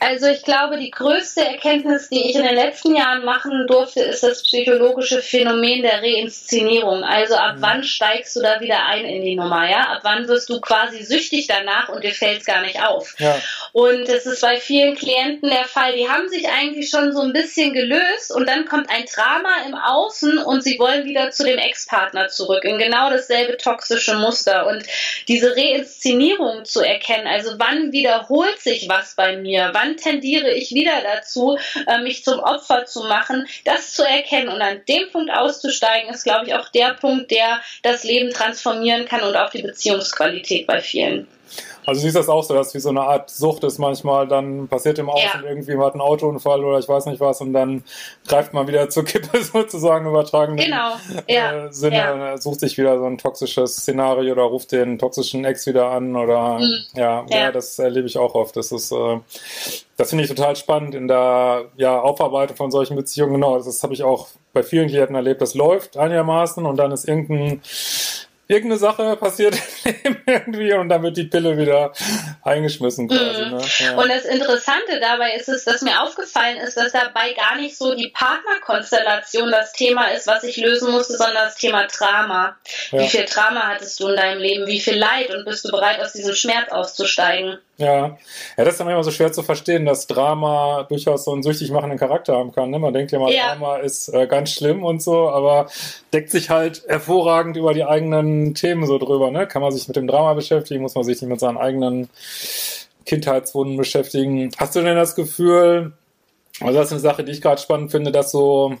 Also 0.00 0.26
ich 0.26 0.42
glaube, 0.42 0.76
die 0.76 0.90
größte 0.90 1.42
Erkenntnis, 1.44 2.08
die 2.08 2.30
ich 2.30 2.34
in 2.34 2.42
den 2.42 2.54
letzten 2.54 2.96
Jahren 2.96 3.24
machen 3.24 3.66
durfte, 3.68 4.00
ist 4.00 4.22
das 4.22 4.42
psychologische 4.42 5.22
Phänomen 5.22 5.82
der 5.82 6.02
Reinszenierung. 6.02 7.04
Also 7.04 7.34
ab 7.36 7.56
mhm. 7.56 7.62
wann 7.62 7.84
steigst 7.84 8.34
du 8.34 8.42
da 8.42 8.60
wieder 8.60 8.84
ein 8.86 9.04
in 9.04 9.22
die 9.22 9.36
Nummer, 9.36 9.70
ja? 9.70 9.94
Ab 9.94 10.00
wann 10.02 10.26
wirst 10.26 10.50
du 10.50 10.60
quasi 10.60 11.04
süchtig 11.04 11.46
danach 11.46 11.88
und 11.90 12.02
dir 12.02 12.12
fällt 12.12 12.40
es 12.40 12.46
gar 12.46 12.62
nicht 12.62 12.82
auf. 12.82 13.14
Ja. 13.18 13.36
Und 13.72 14.08
das 14.08 14.26
ist 14.26 14.42
bei 14.42 14.56
vielen 14.56 14.96
Klienten 14.96 15.48
der 15.48 15.64
Fall, 15.64 15.94
die 15.94 16.08
haben 16.08 16.28
sich 16.28 16.48
eigentlich 16.48 16.90
schon 16.90 17.12
so 17.12 17.20
ein 17.20 17.32
bisschen 17.32 17.72
gelöst 17.72 18.34
und 18.34 18.48
dann 18.48 18.64
kommt 18.66 18.90
ein 18.90 19.04
Drama 19.12 19.43
Drama 19.44 19.66
im 19.66 19.74
Außen 19.74 20.38
und 20.38 20.62
sie 20.62 20.78
wollen 20.78 21.04
wieder 21.04 21.30
zu 21.30 21.44
dem 21.44 21.58
Ex-Partner 21.58 22.28
zurück 22.28 22.64
in 22.64 22.78
genau 22.78 23.10
dasselbe 23.10 23.56
toxische 23.56 24.16
Muster. 24.16 24.66
Und 24.66 24.84
diese 25.28 25.54
Reinszenierung 25.56 26.64
zu 26.64 26.80
erkennen, 26.80 27.26
also 27.26 27.52
wann 27.58 27.92
wiederholt 27.92 28.58
sich 28.60 28.88
was 28.88 29.14
bei 29.14 29.36
mir, 29.36 29.70
wann 29.72 29.96
tendiere 29.96 30.50
ich 30.50 30.72
wieder 30.72 31.02
dazu, 31.02 31.58
äh, 31.86 31.98
mich 31.98 32.24
zum 32.24 32.40
Opfer 32.40 32.86
zu 32.86 33.04
machen, 33.04 33.46
das 33.64 33.92
zu 33.92 34.02
erkennen 34.02 34.48
und 34.48 34.60
an 34.60 34.82
dem 34.88 35.10
Punkt 35.10 35.30
auszusteigen, 35.30 36.12
ist, 36.12 36.24
glaube 36.24 36.46
ich, 36.46 36.54
auch 36.54 36.68
der 36.68 36.94
Punkt, 36.94 37.30
der 37.30 37.60
das 37.82 38.04
Leben 38.04 38.30
transformieren 38.30 39.06
kann 39.06 39.22
und 39.22 39.36
auch 39.36 39.50
die 39.50 39.62
Beziehungsqualität 39.62 40.66
bei 40.66 40.80
vielen. 40.80 41.28
Also 41.86 42.00
siehst 42.00 42.16
das 42.16 42.28
auch 42.28 42.42
so, 42.42 42.54
dass 42.54 42.74
wie 42.74 42.80
so 42.80 42.88
eine 42.88 43.02
Art 43.02 43.30
Sucht 43.30 43.64
ist 43.64 43.78
manchmal, 43.78 44.26
dann 44.26 44.68
passiert 44.68 44.98
im 44.98 45.10
Außen 45.10 45.42
ja. 45.42 45.48
irgendwie, 45.48 45.74
man 45.74 45.86
hat 45.86 45.92
einen 45.94 46.00
Autounfall 46.00 46.64
oder 46.64 46.78
ich 46.78 46.88
weiß 46.88 47.06
nicht 47.06 47.20
was 47.20 47.40
und 47.40 47.52
dann 47.52 47.84
greift 48.26 48.54
man 48.54 48.66
wieder 48.66 48.88
zur 48.90 49.04
Kippe 49.04 49.42
sozusagen 49.42 50.06
übertragen. 50.06 50.56
Genau, 50.56 50.92
ja. 51.28 51.66
Äh, 51.66 51.72
Sinne, 51.72 51.96
ja. 51.96 52.38
sucht 52.38 52.60
sich 52.60 52.78
wieder 52.78 52.98
so 52.98 53.04
ein 53.04 53.18
toxisches 53.18 53.76
Szenario 53.76 54.32
oder 54.32 54.44
ruft 54.44 54.72
den 54.72 54.98
toxischen 54.98 55.44
Ex 55.44 55.66
wieder 55.66 55.90
an 55.90 56.16
oder 56.16 56.58
mhm. 56.58 56.74
ja, 56.94 57.24
ja, 57.28 57.38
ja, 57.38 57.52
das 57.52 57.78
erlebe 57.78 58.06
ich 58.06 58.16
auch 58.16 58.34
oft. 58.34 58.56
Das 58.56 58.72
ist, 58.72 58.90
äh, 58.92 59.18
das 59.96 60.10
finde 60.10 60.24
ich 60.24 60.30
total 60.30 60.56
spannend 60.56 60.94
in 60.94 61.06
der 61.06 61.66
ja, 61.76 62.00
Aufarbeitung 62.00 62.56
von 62.56 62.70
solchen 62.70 62.96
Beziehungen. 62.96 63.34
Genau, 63.34 63.58
das 63.58 63.82
habe 63.82 63.92
ich 63.92 64.02
auch 64.02 64.28
bei 64.52 64.62
vielen 64.62 64.88
Klienten 64.88 65.16
erlebt. 65.16 65.42
Das 65.42 65.54
läuft 65.54 65.96
einigermaßen 65.96 66.64
und 66.64 66.76
dann 66.76 66.92
ist 66.92 67.06
irgendein 67.06 67.60
irgendeine 68.46 68.78
Sache 68.78 69.16
passiert 69.16 69.56
irgendwie 70.26 70.72
und 70.74 70.88
dann 70.88 71.02
wird 71.02 71.16
die 71.16 71.24
Pille 71.24 71.56
wieder 71.56 71.92
eingeschmissen 72.42 73.08
quasi. 73.08 73.44
Mhm. 73.44 73.56
Ne? 73.56 73.62
Ja. 73.78 73.96
Und 73.96 74.08
das 74.08 74.24
Interessante 74.24 75.00
dabei 75.00 75.34
ist 75.34 75.48
es, 75.48 75.64
dass 75.64 75.82
mir 75.82 76.02
aufgefallen 76.02 76.58
ist, 76.58 76.76
dass 76.76 76.92
dabei 76.92 77.32
gar 77.32 77.56
nicht 77.56 77.76
so 77.76 77.94
die 77.94 78.08
Partnerkonstellation 78.08 79.50
das 79.50 79.72
Thema 79.72 80.08
ist, 80.08 80.26
was 80.26 80.44
ich 80.44 80.56
lösen 80.56 80.90
musste, 80.90 81.16
sondern 81.16 81.44
das 81.44 81.56
Thema 81.56 81.86
Drama. 81.86 82.56
Ja. 82.90 83.00
Wie 83.00 83.08
viel 83.08 83.24
Drama 83.24 83.68
hattest 83.68 83.98
du 84.00 84.08
in 84.08 84.16
deinem 84.16 84.40
Leben? 84.40 84.66
Wie 84.66 84.80
viel 84.80 84.96
Leid? 84.96 85.30
Und 85.34 85.44
bist 85.44 85.64
du 85.64 85.70
bereit, 85.70 86.00
aus 86.00 86.12
diesem 86.12 86.34
Schmerz 86.34 86.70
auszusteigen? 86.70 87.58
Ja, 87.76 88.06
ja, 88.06 88.16
das 88.56 88.68
ist 88.68 88.80
dann 88.80 88.88
immer 88.88 89.02
so 89.02 89.10
schwer 89.10 89.32
zu 89.32 89.42
verstehen, 89.42 89.84
dass 89.84 90.06
Drama 90.06 90.84
durchaus 90.88 91.24
so 91.24 91.32
einen 91.32 91.42
süchtig 91.42 91.72
machenden 91.72 91.98
Charakter 91.98 92.36
haben 92.36 92.52
kann. 92.52 92.70
Ne? 92.70 92.78
Man 92.78 92.94
denkt 92.94 93.10
ja 93.10 93.18
mal, 93.18 93.32
ja. 93.32 93.54
Drama 93.54 93.76
ist 93.78 94.08
äh, 94.14 94.28
ganz 94.28 94.52
schlimm 94.52 94.84
und 94.84 95.02
so, 95.02 95.28
aber 95.28 95.66
deckt 96.12 96.30
sich 96.30 96.50
halt 96.50 96.84
hervorragend 96.86 97.56
über 97.56 97.74
die 97.74 97.84
eigenen 97.84 98.54
Themen 98.54 98.86
so 98.86 98.98
drüber. 98.98 99.32
Ne? 99.32 99.48
Kann 99.48 99.60
man 99.60 99.72
sich 99.72 99.88
mit 99.88 99.96
dem 99.96 100.06
Drama 100.06 100.34
beschäftigen, 100.34 100.82
muss 100.82 100.94
man 100.94 101.02
sich 101.02 101.20
nicht 101.20 101.28
mit 101.28 101.40
seinen 101.40 101.58
eigenen 101.58 102.08
Kindheitswunden 103.06 103.76
beschäftigen. 103.76 104.52
Hast 104.56 104.76
du 104.76 104.80
denn 104.80 104.96
das 104.96 105.16
Gefühl, 105.16 105.92
also 106.60 106.74
das 106.74 106.86
ist 106.86 106.92
eine 106.92 107.00
Sache, 107.00 107.24
die 107.24 107.32
ich 107.32 107.42
gerade 107.42 107.60
spannend 107.60 107.90
finde, 107.90 108.12
dass 108.12 108.30
so 108.30 108.76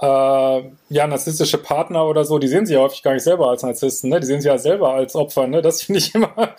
äh, 0.00 0.62
ja, 0.88 1.06
narzisstische 1.06 1.58
Partner 1.58 2.06
oder 2.06 2.24
so, 2.24 2.38
die 2.38 2.48
sehen 2.48 2.66
sich 2.66 2.74
ja 2.74 2.80
häufig 2.80 3.02
gar 3.02 3.14
nicht 3.14 3.24
selber 3.24 3.50
als 3.50 3.62
Narzissten, 3.62 4.10
ne? 4.10 4.20
Die 4.20 4.26
sehen 4.26 4.40
sich 4.40 4.48
ja 4.48 4.58
selber 4.58 4.94
als 4.94 5.16
Opfer, 5.16 5.46
ne? 5.46 5.60
Das 5.60 5.82
finde 5.82 5.98
ich 5.98 6.14
immer 6.14 6.54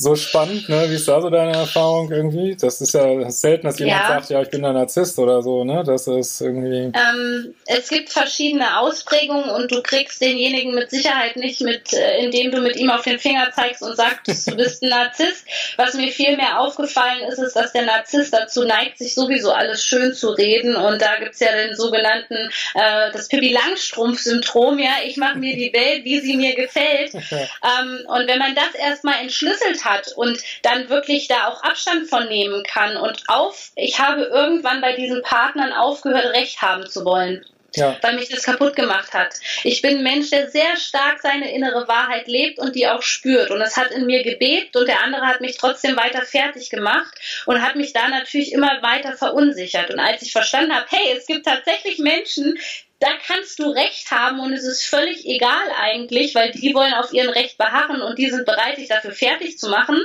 so 0.00 0.14
spannend, 0.14 0.68
ne? 0.68 0.88
Wie 0.88 0.94
ist 0.94 1.08
da 1.08 1.20
so 1.20 1.28
deine 1.28 1.56
Erfahrung 1.56 2.08
irgendwie? 2.12 2.54
Das 2.54 2.80
ist 2.80 2.94
ja 2.94 3.28
selten, 3.32 3.66
dass 3.66 3.80
jemand 3.80 4.00
ja. 4.00 4.08
sagt, 4.08 4.30
ja, 4.30 4.40
ich 4.40 4.48
bin 4.48 4.64
ein 4.64 4.74
Narzisst 4.74 5.18
oder 5.18 5.42
so, 5.42 5.64
ne? 5.64 5.82
Das 5.84 6.06
ist 6.06 6.40
irgendwie. 6.40 6.92
Ähm, 6.94 7.54
es 7.66 7.88
gibt 7.88 8.10
verschiedene 8.10 8.78
Ausprägungen 8.78 9.50
und 9.50 9.72
du 9.72 9.82
kriegst 9.82 10.20
denjenigen 10.20 10.72
mit 10.72 10.90
Sicherheit 10.90 11.36
nicht 11.36 11.62
mit, 11.62 11.92
äh, 11.92 12.18
indem 12.24 12.52
du 12.52 12.60
mit 12.60 12.76
ihm 12.76 12.90
auf 12.90 13.02
den 13.02 13.18
Finger 13.18 13.50
zeigst 13.52 13.82
und 13.82 13.96
sagst, 13.96 14.46
du 14.46 14.54
bist 14.54 14.84
ein 14.84 14.90
Narzisst. 14.90 15.44
Was 15.76 15.94
mir 15.94 16.12
viel 16.12 16.36
mehr 16.36 16.60
aufgefallen 16.60 17.24
ist, 17.28 17.38
ist, 17.38 17.56
dass 17.56 17.72
der 17.72 17.82
Narzisst 17.82 18.32
dazu 18.32 18.62
neigt, 18.62 18.98
sich 18.98 19.16
sowieso 19.16 19.50
alles 19.50 19.82
schön 19.82 20.14
zu 20.14 20.28
reden. 20.28 20.76
Und 20.76 21.02
da 21.02 21.16
gibt's 21.18 21.40
ja 21.40 21.50
den 21.50 21.74
sogenannten, 21.74 22.36
äh, 22.74 23.10
das 23.12 23.26
Pippi 23.26 23.52
Langstrumpf-Syndrom, 23.52 24.78
ja, 24.78 24.92
ich 25.04 25.16
mache 25.16 25.38
mir 25.38 25.56
die 25.56 25.72
Welt, 25.72 26.04
wie 26.04 26.20
sie 26.20 26.36
mir 26.36 26.54
gefällt. 26.54 27.14
ähm, 27.14 28.06
und 28.06 28.28
wenn 28.28 28.38
man 28.38 28.54
das 28.54 28.76
erstmal 28.80 29.22
entschlüsselt 29.22 29.84
hat 29.84 29.87
und 30.16 30.38
dann 30.62 30.88
wirklich 30.88 31.28
da 31.28 31.48
auch 31.48 31.62
Abstand 31.62 32.08
von 32.08 32.28
nehmen 32.28 32.62
kann 32.62 32.96
und 32.96 33.22
auf, 33.28 33.70
ich 33.76 33.98
habe 33.98 34.22
irgendwann 34.22 34.80
bei 34.80 34.94
diesen 34.94 35.22
Partnern 35.22 35.72
aufgehört, 35.72 36.34
Recht 36.34 36.62
haben 36.62 36.86
zu 36.88 37.04
wollen. 37.04 37.44
Ja. 37.76 37.98
weil 38.00 38.16
mich 38.16 38.30
das 38.30 38.44
kaputt 38.44 38.74
gemacht 38.76 39.12
hat. 39.12 39.34
Ich 39.62 39.82
bin 39.82 39.98
ein 39.98 40.02
Mensch, 40.02 40.30
der 40.30 40.48
sehr 40.48 40.76
stark 40.78 41.20
seine 41.20 41.52
innere 41.52 41.86
Wahrheit 41.86 42.26
lebt 42.26 42.58
und 42.58 42.74
die 42.74 42.88
auch 42.88 43.02
spürt. 43.02 43.50
Und 43.50 43.60
es 43.60 43.76
hat 43.76 43.90
in 43.90 44.06
mir 44.06 44.22
gebebt 44.22 44.74
und 44.74 44.88
der 44.88 45.02
andere 45.02 45.26
hat 45.26 45.42
mich 45.42 45.58
trotzdem 45.58 45.94
weiter 45.94 46.22
fertig 46.22 46.70
gemacht 46.70 47.14
und 47.44 47.62
hat 47.62 47.76
mich 47.76 47.92
da 47.92 48.08
natürlich 48.08 48.52
immer 48.52 48.82
weiter 48.82 49.12
verunsichert. 49.12 49.90
Und 49.90 50.00
als 50.00 50.22
ich 50.22 50.32
verstanden 50.32 50.74
habe, 50.74 50.86
hey, 50.88 51.14
es 51.16 51.26
gibt 51.26 51.44
tatsächlich 51.44 51.98
Menschen, 51.98 52.58
da 53.00 53.08
kannst 53.26 53.60
du 53.60 53.70
Recht 53.70 54.10
haben 54.10 54.40
und 54.40 54.52
es 54.52 54.64
ist 54.64 54.84
völlig 54.84 55.24
egal 55.24 55.68
eigentlich, 55.80 56.34
weil 56.34 56.50
die 56.50 56.74
wollen 56.74 56.94
auf 56.94 57.12
ihren 57.12 57.30
Recht 57.30 57.56
beharren 57.56 58.02
und 58.02 58.18
die 58.18 58.28
sind 58.28 58.44
bereit, 58.44 58.76
dich 58.76 58.88
dafür 58.88 59.12
fertig 59.12 59.58
zu 59.58 59.68
machen, 59.68 60.00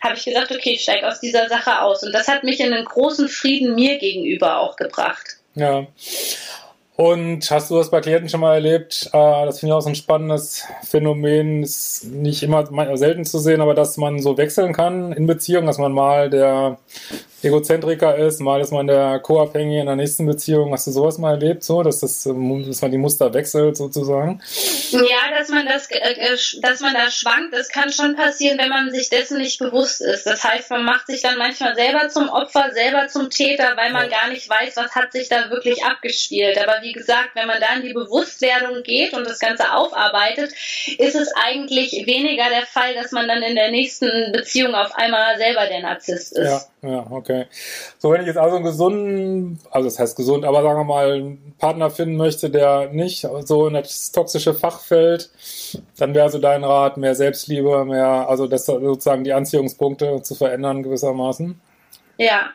habe 0.00 0.14
ich 0.16 0.24
gesagt, 0.24 0.50
okay, 0.50 0.72
ich 0.72 0.82
steige 0.82 1.06
aus 1.06 1.20
dieser 1.20 1.48
Sache 1.48 1.82
aus. 1.82 2.02
Und 2.02 2.12
das 2.12 2.28
hat 2.28 2.44
mich 2.44 2.60
in 2.60 2.72
einen 2.72 2.86
großen 2.86 3.28
Frieden 3.28 3.74
mir 3.74 3.98
gegenüber 3.98 4.60
auch 4.60 4.76
gebracht. 4.76 5.36
Ja. 5.54 5.86
Und 6.96 7.48
hast 7.50 7.70
du 7.70 7.76
das 7.76 7.90
bei 7.90 8.00
Klienten 8.00 8.28
schon 8.28 8.40
mal 8.40 8.54
erlebt? 8.54 9.08
Äh, 9.12 9.46
das 9.46 9.60
finde 9.60 9.72
ich 9.72 9.76
auch 9.76 9.82
so 9.82 9.88
ein 9.88 9.94
spannendes 9.94 10.64
Phänomen. 10.82 11.62
Ist 11.62 12.04
nicht 12.06 12.42
immer 12.42 12.66
selten 12.96 13.24
zu 13.24 13.38
sehen, 13.38 13.60
aber 13.60 13.74
dass 13.74 13.98
man 13.98 14.20
so 14.20 14.36
wechseln 14.36 14.72
kann 14.72 15.12
in 15.12 15.26
Beziehungen, 15.26 15.68
dass 15.68 15.78
man 15.78 15.92
mal 15.92 16.28
der 16.28 16.78
Egozentriker 17.40 18.16
ist, 18.16 18.40
mal 18.40 18.60
ist 18.60 18.72
man 18.72 18.88
der 18.88 19.20
Co-Abhängige 19.20 19.80
in 19.80 19.86
der 19.86 19.94
nächsten 19.94 20.26
Beziehung. 20.26 20.72
Hast 20.72 20.88
du 20.88 20.90
sowas 20.90 21.18
mal 21.18 21.34
erlebt, 21.34 21.62
so, 21.62 21.84
dass, 21.84 22.00
das, 22.00 22.26
ähm, 22.26 22.66
dass 22.66 22.82
man 22.82 22.90
die 22.90 22.98
Muster 22.98 23.32
wechselt 23.32 23.76
sozusagen? 23.76 24.42
Ja, 24.90 25.38
dass 25.38 25.48
man 25.48 25.64
das, 25.64 25.88
äh, 25.90 25.98
äh, 25.98 26.36
dass 26.62 26.80
man 26.80 26.94
da 26.94 27.08
schwankt, 27.12 27.54
das 27.54 27.68
kann 27.68 27.92
schon 27.92 28.16
passieren, 28.16 28.58
wenn 28.58 28.70
man 28.70 28.90
sich 28.90 29.08
dessen 29.08 29.38
nicht 29.38 29.60
bewusst 29.60 30.00
ist. 30.00 30.26
Das 30.26 30.42
heißt, 30.42 30.68
man 30.70 30.84
macht 30.84 31.06
sich 31.06 31.22
dann 31.22 31.38
manchmal 31.38 31.76
selber 31.76 32.08
zum 32.08 32.28
Opfer, 32.28 32.72
selber 32.72 33.06
zum 33.06 33.30
Täter, 33.30 33.76
weil 33.76 33.92
man 33.92 34.10
ja. 34.10 34.18
gar 34.18 34.30
nicht 34.30 34.48
weiß, 34.48 34.76
was 34.76 34.96
hat 34.96 35.12
sich 35.12 35.28
da 35.28 35.48
wirklich 35.50 35.84
abgespielt. 35.84 36.58
Aber 36.58 36.82
wie 36.82 36.92
gesagt, 36.92 37.30
wenn 37.34 37.46
man 37.46 37.60
da 37.60 37.76
in 37.76 37.82
die 37.82 37.92
Bewusstwerdung 37.92 38.82
geht 38.82 39.14
und 39.14 39.24
das 39.24 39.38
Ganze 39.38 39.74
aufarbeitet, 39.74 40.52
ist 40.98 41.14
es 41.14 41.32
eigentlich 41.36 41.92
weniger 42.04 42.48
der 42.48 42.66
Fall, 42.66 42.94
dass 42.94 43.12
man 43.12 43.28
dann 43.28 43.42
in 43.42 43.54
der 43.54 43.70
nächsten 43.70 44.32
Beziehung 44.32 44.74
auf 44.74 44.96
einmal 44.96 45.38
selber 45.38 45.66
der 45.66 45.82
Narzisst 45.82 46.36
ist. 46.36 46.44
Ja. 46.44 46.62
Ja, 46.82 47.04
okay. 47.10 47.27
So, 47.98 48.10
wenn 48.10 48.20
ich 48.20 48.26
jetzt 48.26 48.38
also 48.38 48.56
einen 48.56 48.64
gesunden, 48.64 49.60
also 49.70 49.88
das 49.88 49.98
heißt 49.98 50.16
gesund, 50.16 50.44
aber 50.44 50.62
sagen 50.62 50.80
wir 50.80 50.84
mal, 50.84 51.12
einen 51.12 51.54
Partner 51.58 51.90
finden 51.90 52.16
möchte, 52.16 52.50
der 52.50 52.90
nicht 52.92 53.26
so 53.44 53.66
in 53.66 53.74
das 53.74 54.12
toxische 54.12 54.54
Fach 54.54 54.80
fällt, 54.80 55.30
dann 55.98 56.14
wäre 56.14 56.30
so 56.30 56.38
dein 56.38 56.64
Rat, 56.64 56.96
mehr 56.96 57.14
Selbstliebe, 57.14 57.84
mehr, 57.84 58.28
also 58.28 58.46
das 58.46 58.66
sozusagen 58.66 59.24
die 59.24 59.32
Anziehungspunkte 59.32 60.22
zu 60.22 60.34
verändern 60.34 60.82
gewissermaßen. 60.82 61.60
Ja, 62.18 62.50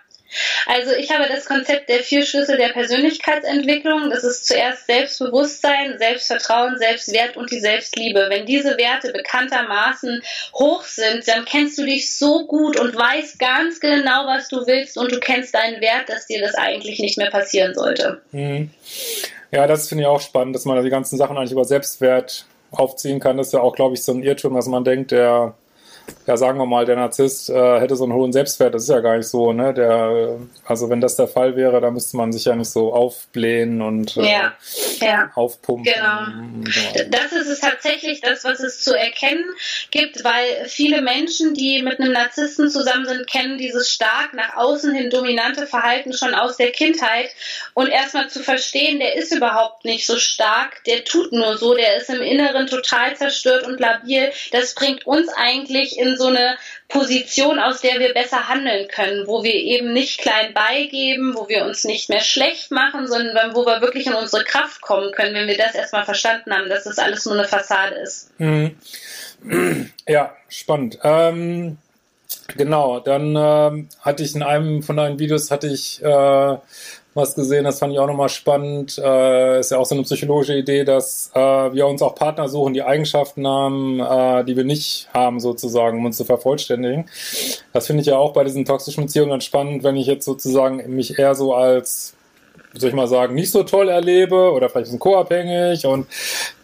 also 0.68 0.92
ich 0.92 1.12
habe 1.12 1.28
das 1.28 1.46
Konzept 1.46 1.90
der 1.90 2.00
vier 2.00 2.26
Schlüssel 2.26 2.58
der 2.58 2.70
Persönlichkeitsentwicklung. 2.70 4.10
Das 4.10 4.24
ist 4.24 4.48
zuerst 4.48 4.88
Selbstbewusstsein, 4.88 5.98
Selbstvertrauen, 5.98 6.78
Selbstwert 6.78 7.38
und 7.38 7.52
die 7.52 7.60
Selbstliebe. 7.60 8.28
Wenn 8.30 8.46
diese 8.46 8.78
Werte 8.78 9.12
bekanntermaßen 9.12 10.22
hoch 10.56 10.84
sind, 10.84 11.28
dann 11.28 11.46
kennst 11.46 11.78
du 11.78 11.86
dich 11.86 12.16
so 12.16 12.46
gut 12.46 12.80
und 12.80 12.96
weißt 12.96 13.40
ganz 13.40 13.80
genau, 13.80 14.26
was 14.26 14.48
du 14.50 14.66
willst 14.66 14.98
und 14.98 15.12
du 15.12 15.20
kennst 15.20 15.54
deinen 15.54 15.82
Wert, 15.82 16.10
dass 16.10 16.28
dir 16.28 16.42
das 16.42 16.56
eigentlich 16.56 17.00
nicht 17.00 17.18
mehr 17.18 17.30
passieren 17.30 17.74
sollte. 17.74 18.22
Mhm. 18.32 18.72
Ja, 19.52 19.68
das 19.68 19.88
finde 19.88 20.04
ich 20.04 20.08
auch 20.08 20.22
spannend, 20.22 20.56
dass 20.56 20.66
man 20.66 20.84
die 20.84 20.90
ganzen 20.90 21.18
Sachen 21.18 21.38
eigentlich 21.38 21.52
über 21.52 21.66
Selbstwert 21.66 22.46
aufziehen 22.72 23.20
kann. 23.20 23.38
Das 23.38 23.48
ist 23.48 23.54
ja 23.54 23.62
auch, 23.62 23.76
glaube 23.76 23.94
ich, 23.94 24.04
so 24.04 24.12
ein 24.12 24.24
Irrtum, 24.24 24.56
dass 24.56 24.66
man 24.66 24.84
denkt, 24.84 25.12
der 25.12 25.54
ja, 26.26 26.38
sagen 26.38 26.58
wir 26.58 26.66
mal, 26.66 26.86
der 26.86 26.96
Narzisst 26.96 27.50
äh, 27.50 27.80
hätte 27.80 27.96
so 27.96 28.06
einen 28.06 28.14
hohen 28.14 28.32
Selbstwert, 28.32 28.74
das 28.74 28.84
ist 28.84 28.90
ja 28.90 29.02
gar 29.02 29.18
nicht 29.18 29.28
so, 29.28 29.52
ne? 29.52 29.74
Der, 29.74 30.38
also 30.66 30.90
wenn 30.90 31.02
das 31.02 31.18
der 31.18 31.28
Fall 31.28 31.56
wäre, 31.58 31.82
da 31.82 31.92
müsste 31.92 32.16
man 32.16 32.32
sich 32.32 32.46
ja 32.46 32.56
nicht 32.56 32.70
so 32.70 32.94
aufblähen 32.94 33.82
und 33.82 34.16
äh, 34.16 34.32
ja, 34.32 34.54
ja. 35.02 35.32
aufpumpen. 35.36 35.94
Genau. 35.94 37.10
Das 37.10 37.34
ist 37.34 37.48
es 37.48 37.60
tatsächlich 37.60 38.22
das, 38.22 38.46
was 38.46 38.62
es 38.62 38.82
zu 38.82 38.98
erkennen 38.98 39.44
gibt, 39.92 40.24
weil 40.24 40.66
viele 40.68 41.02
Menschen, 41.02 41.54
die 41.56 41.82
mit 41.82 42.00
einem 42.00 42.14
Narzissten 42.14 42.70
zusammen 42.70 43.06
sind, 43.06 43.28
kennen 43.28 43.58
dieses 43.58 43.90
stark 43.90 44.34
nach 44.34 44.56
außen 44.56 44.94
hin 44.94 45.10
dominante 45.10 45.68
Verhalten 45.68 46.14
schon 46.14 46.34
aus 46.34 46.56
der 46.56 46.72
Kindheit 46.72 47.30
und 47.74 47.90
erstmal 47.90 48.30
zu 48.30 48.42
verstehen, 48.42 49.00
der 49.00 49.16
ist 49.16 49.36
überhaupt 49.36 49.84
nicht 49.84 50.06
so 50.06 50.16
stark, 50.16 50.84
der 50.86 51.04
tut 51.04 51.34
nur 51.34 51.58
so, 51.58 51.76
der 51.76 51.98
ist 51.98 52.10
im 52.10 52.22
Inneren 52.22 52.68
total 52.68 53.18
zerstört 53.18 53.68
und 53.68 53.80
labil, 53.82 54.32
das 54.52 54.74
bringt 54.74 55.06
uns 55.06 55.28
eigentlich 55.36 55.93
in 55.98 56.18
so 56.18 56.28
eine 56.28 56.58
Position, 56.88 57.60
aus 57.60 57.82
der 57.82 58.00
wir 58.00 58.14
besser 58.14 58.48
handeln 58.50 58.88
können, 58.88 59.28
wo 59.28 59.44
wir 59.44 59.54
eben 59.54 59.94
nicht 59.94 60.20
klein 60.20 60.54
beigeben, 60.54 61.36
wo 61.36 61.48
wir 61.50 61.66
uns 61.66 61.84
nicht 61.84 62.10
mehr 62.10 62.22
schlecht 62.22 62.72
machen, 62.72 63.08
sondern 63.08 63.56
wo 63.56 63.66
wir 63.66 63.82
wirklich 63.82 64.08
in 64.08 64.14
unsere 64.14 64.44
Kraft 64.44 64.82
kommen 64.82 65.12
können, 65.12 65.34
wenn 65.34 65.48
wir 65.48 65.58
das 65.58 65.76
erstmal 65.76 66.06
verstanden 66.06 66.54
haben, 66.54 66.70
dass 66.70 66.84
das 66.84 67.00
alles 67.00 67.26
nur 67.26 67.36
eine 67.36 67.48
Fassade 67.48 67.96
ist. 67.96 68.30
Mhm. 68.40 68.76
Ja, 70.08 70.36
spannend. 70.50 71.00
Ähm, 71.04 71.78
genau, 72.56 73.00
dann 73.00 73.36
ähm, 73.36 73.90
hatte 74.00 74.24
ich 74.24 74.36
in 74.36 74.44
einem 74.44 74.84
von 74.84 74.98
deinen 74.98 75.20
Videos 75.20 75.52
hatte 75.52 75.68
ich 75.68 76.02
äh, 76.02 76.58
was 77.14 77.36
gesehen, 77.36 77.64
das 77.64 77.80
fand 77.80 77.94
ich 77.94 78.00
auch 78.00 78.08
nochmal 78.08 78.30
spannend. 78.30 78.98
Äh, 78.98 79.60
ist 79.60 79.72
ja 79.72 79.78
auch 79.78 79.86
so 79.86 79.96
eine 79.96 80.04
psychologische 80.04 80.56
Idee, 80.56 80.84
dass 80.84 81.32
äh, 81.34 81.40
wir 81.40 81.88
uns 81.88 82.02
auch 82.02 82.16
Partner 82.16 82.50
suchen, 82.50 82.74
die 82.74 82.84
Eigenschaften 82.84 83.48
haben, 83.48 84.00
äh, 84.00 84.44
die 84.46 84.58
wir 84.58 84.64
nicht 84.64 85.10
haben, 85.14 85.40
sozusagen, 85.40 86.00
um 86.00 86.06
uns 86.06 86.18
zu 86.18 86.26
vervollständigen. 86.26 87.06
Das 87.72 87.88
finde 87.88 88.02
ich 88.02 88.08
ja 88.08 88.18
auch 88.18 88.34
bei 88.34 88.44
diesen 88.44 88.66
toxischen 88.66 89.06
Beziehungen 89.06 89.32
ganz 89.32 89.44
spannend, 89.44 89.84
wenn 89.84 89.96
ich 89.96 90.08
jetzt 90.08 90.26
sozusagen 90.26 90.96
mich 90.96 91.20
eher 91.20 91.36
so 91.36 91.54
als 91.54 92.16
soll 92.76 92.90
ich 92.90 92.96
mal 92.96 93.08
sagen, 93.08 93.36
nicht 93.36 93.52
so 93.52 93.64
toll 93.64 93.90
erlebe 93.90 94.52
oder 94.52 94.70
vielleicht 94.70 94.92
ein 94.92 95.00
co-abhängig 95.00 95.86
und 95.86 96.08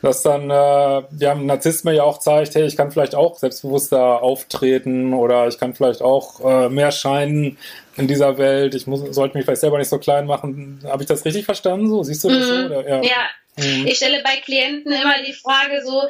dass 0.01 0.23
dann, 0.23 0.49
äh, 0.49 1.35
Narzisst 1.35 1.85
mir 1.85 1.93
ja 1.93 2.03
auch 2.03 2.17
zeigt, 2.17 2.55
hey, 2.55 2.65
ich 2.65 2.75
kann 2.75 2.91
vielleicht 2.91 3.15
auch 3.15 3.37
selbstbewusster 3.37 4.21
auftreten 4.23 5.13
oder 5.13 5.47
ich 5.47 5.59
kann 5.59 5.73
vielleicht 5.73 6.01
auch 6.01 6.39
äh, 6.43 6.69
mehr 6.69 6.91
scheinen 6.91 7.57
in 7.99 8.07
dieser 8.07 8.37
Welt. 8.37 8.75
Ich 8.75 8.87
muss, 8.87 9.01
sollte 9.13 9.37
mich 9.37 9.45
vielleicht 9.45 9.61
selber 9.61 9.77
nicht 9.77 9.89
so 9.89 9.99
klein 9.99 10.25
machen. 10.25 10.79
Habe 10.85 11.03
ich 11.03 11.07
das 11.07 11.25
richtig 11.25 11.45
verstanden? 11.45 11.89
So 11.89 12.03
siehst 12.03 12.23
du 12.23 12.29
das 12.29 12.39
mhm. 12.39 12.43
so? 12.43 12.65
Oder? 12.65 12.87
Ja. 12.87 13.01
ja, 13.03 13.29
Mhm. 13.59 13.87
Ich 13.87 13.97
stelle 13.97 14.21
bei 14.23 14.37
Klienten 14.37 14.91
immer 14.91 15.21
die 15.25 15.33
Frage 15.33 15.83
so, 15.83 16.03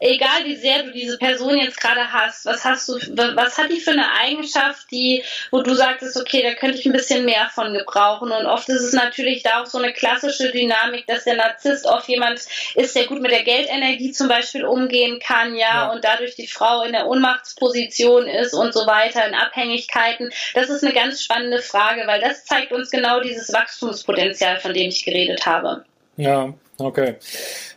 egal 0.00 0.44
wie 0.44 0.56
sehr 0.56 0.82
du 0.82 0.92
diese 0.92 1.18
Person 1.18 1.58
jetzt 1.58 1.80
gerade 1.80 2.12
hast, 2.12 2.46
was 2.46 2.64
hast 2.64 2.88
du, 2.88 2.94
was 3.34 3.58
hat 3.58 3.70
die 3.70 3.80
für 3.80 3.92
eine 3.92 4.12
Eigenschaft, 4.20 4.90
die, 4.90 5.22
wo 5.50 5.62
du 5.62 5.74
sagtest, 5.74 6.16
okay, 6.16 6.42
da 6.42 6.54
könnte 6.54 6.78
ich 6.78 6.86
ein 6.86 6.92
bisschen 6.92 7.24
mehr 7.24 7.50
von 7.54 7.72
gebrauchen. 7.72 8.30
Und 8.30 8.46
oft 8.46 8.68
ist 8.68 8.82
es 8.82 8.92
natürlich 8.92 9.42
da 9.42 9.62
auch 9.62 9.66
so 9.66 9.78
eine 9.78 9.92
klassische 9.92 10.50
Dynamik, 10.50 11.06
dass 11.06 11.24
der 11.24 11.36
Narzisst 11.36 11.86
oft 11.86 12.08
jemand 12.08 12.40
ist, 12.74 12.96
der 12.96 13.06
gut 13.06 13.20
mit 13.20 13.30
der 13.30 13.42
Geldenergie 13.42 14.12
zum 14.12 14.28
Beispiel 14.28 14.64
umgehen 14.64 15.20
kann, 15.20 15.54
ja, 15.54 15.68
ja. 15.68 15.92
und 15.92 16.04
dadurch 16.04 16.34
die 16.34 16.46
Frau 16.46 16.82
in 16.82 16.92
der 16.92 17.06
Ohnmachtsposition 17.06 18.26
ist 18.26 18.54
und 18.54 18.72
so 18.72 18.86
weiter, 18.86 19.26
in 19.26 19.34
Abhängigkeiten. 19.34 20.30
Das 20.54 20.68
ist 20.70 20.84
eine 20.84 20.94
ganz 20.94 21.22
spannende 21.22 21.60
Frage, 21.60 22.06
weil 22.06 22.20
das 22.20 22.44
zeigt 22.44 22.72
uns 22.72 22.90
genau 22.90 23.20
dieses 23.20 23.52
Wachstumspotenzial, 23.52 24.58
von 24.58 24.74
dem 24.74 24.88
ich 24.88 25.04
geredet 25.04 25.46
habe. 25.46 25.84
Ja, 26.16 26.52
Okay. 26.80 27.16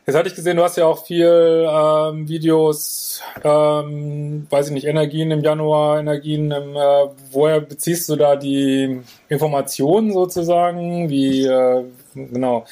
Jetzt 0.06 0.16
hatte 0.16 0.30
ich 0.30 0.36
gesehen, 0.36 0.58
du 0.58 0.64
hast 0.64 0.78
ja 0.78 0.86
auch 0.86 1.06
viel 1.06 1.26
ähm, 1.68 2.28
Videos, 2.28 3.22
ähm, 3.44 4.46
weiß 4.50 4.68
ich 4.68 4.74
nicht, 4.74 4.86
Energien 4.86 5.32
im 5.32 5.42
Januar, 5.42 6.00
Energien 6.00 6.52
im, 6.52 6.76
äh, 6.76 7.08
woher 7.32 7.62
beziehst 7.62 8.10
du 8.10 8.16
da 8.16 8.36
die 8.36 9.02
Informationen 9.28 10.14
sozusagen? 10.14 11.10
Wie, 11.10 11.46
äh, 11.46 11.84
genau. 12.14 12.66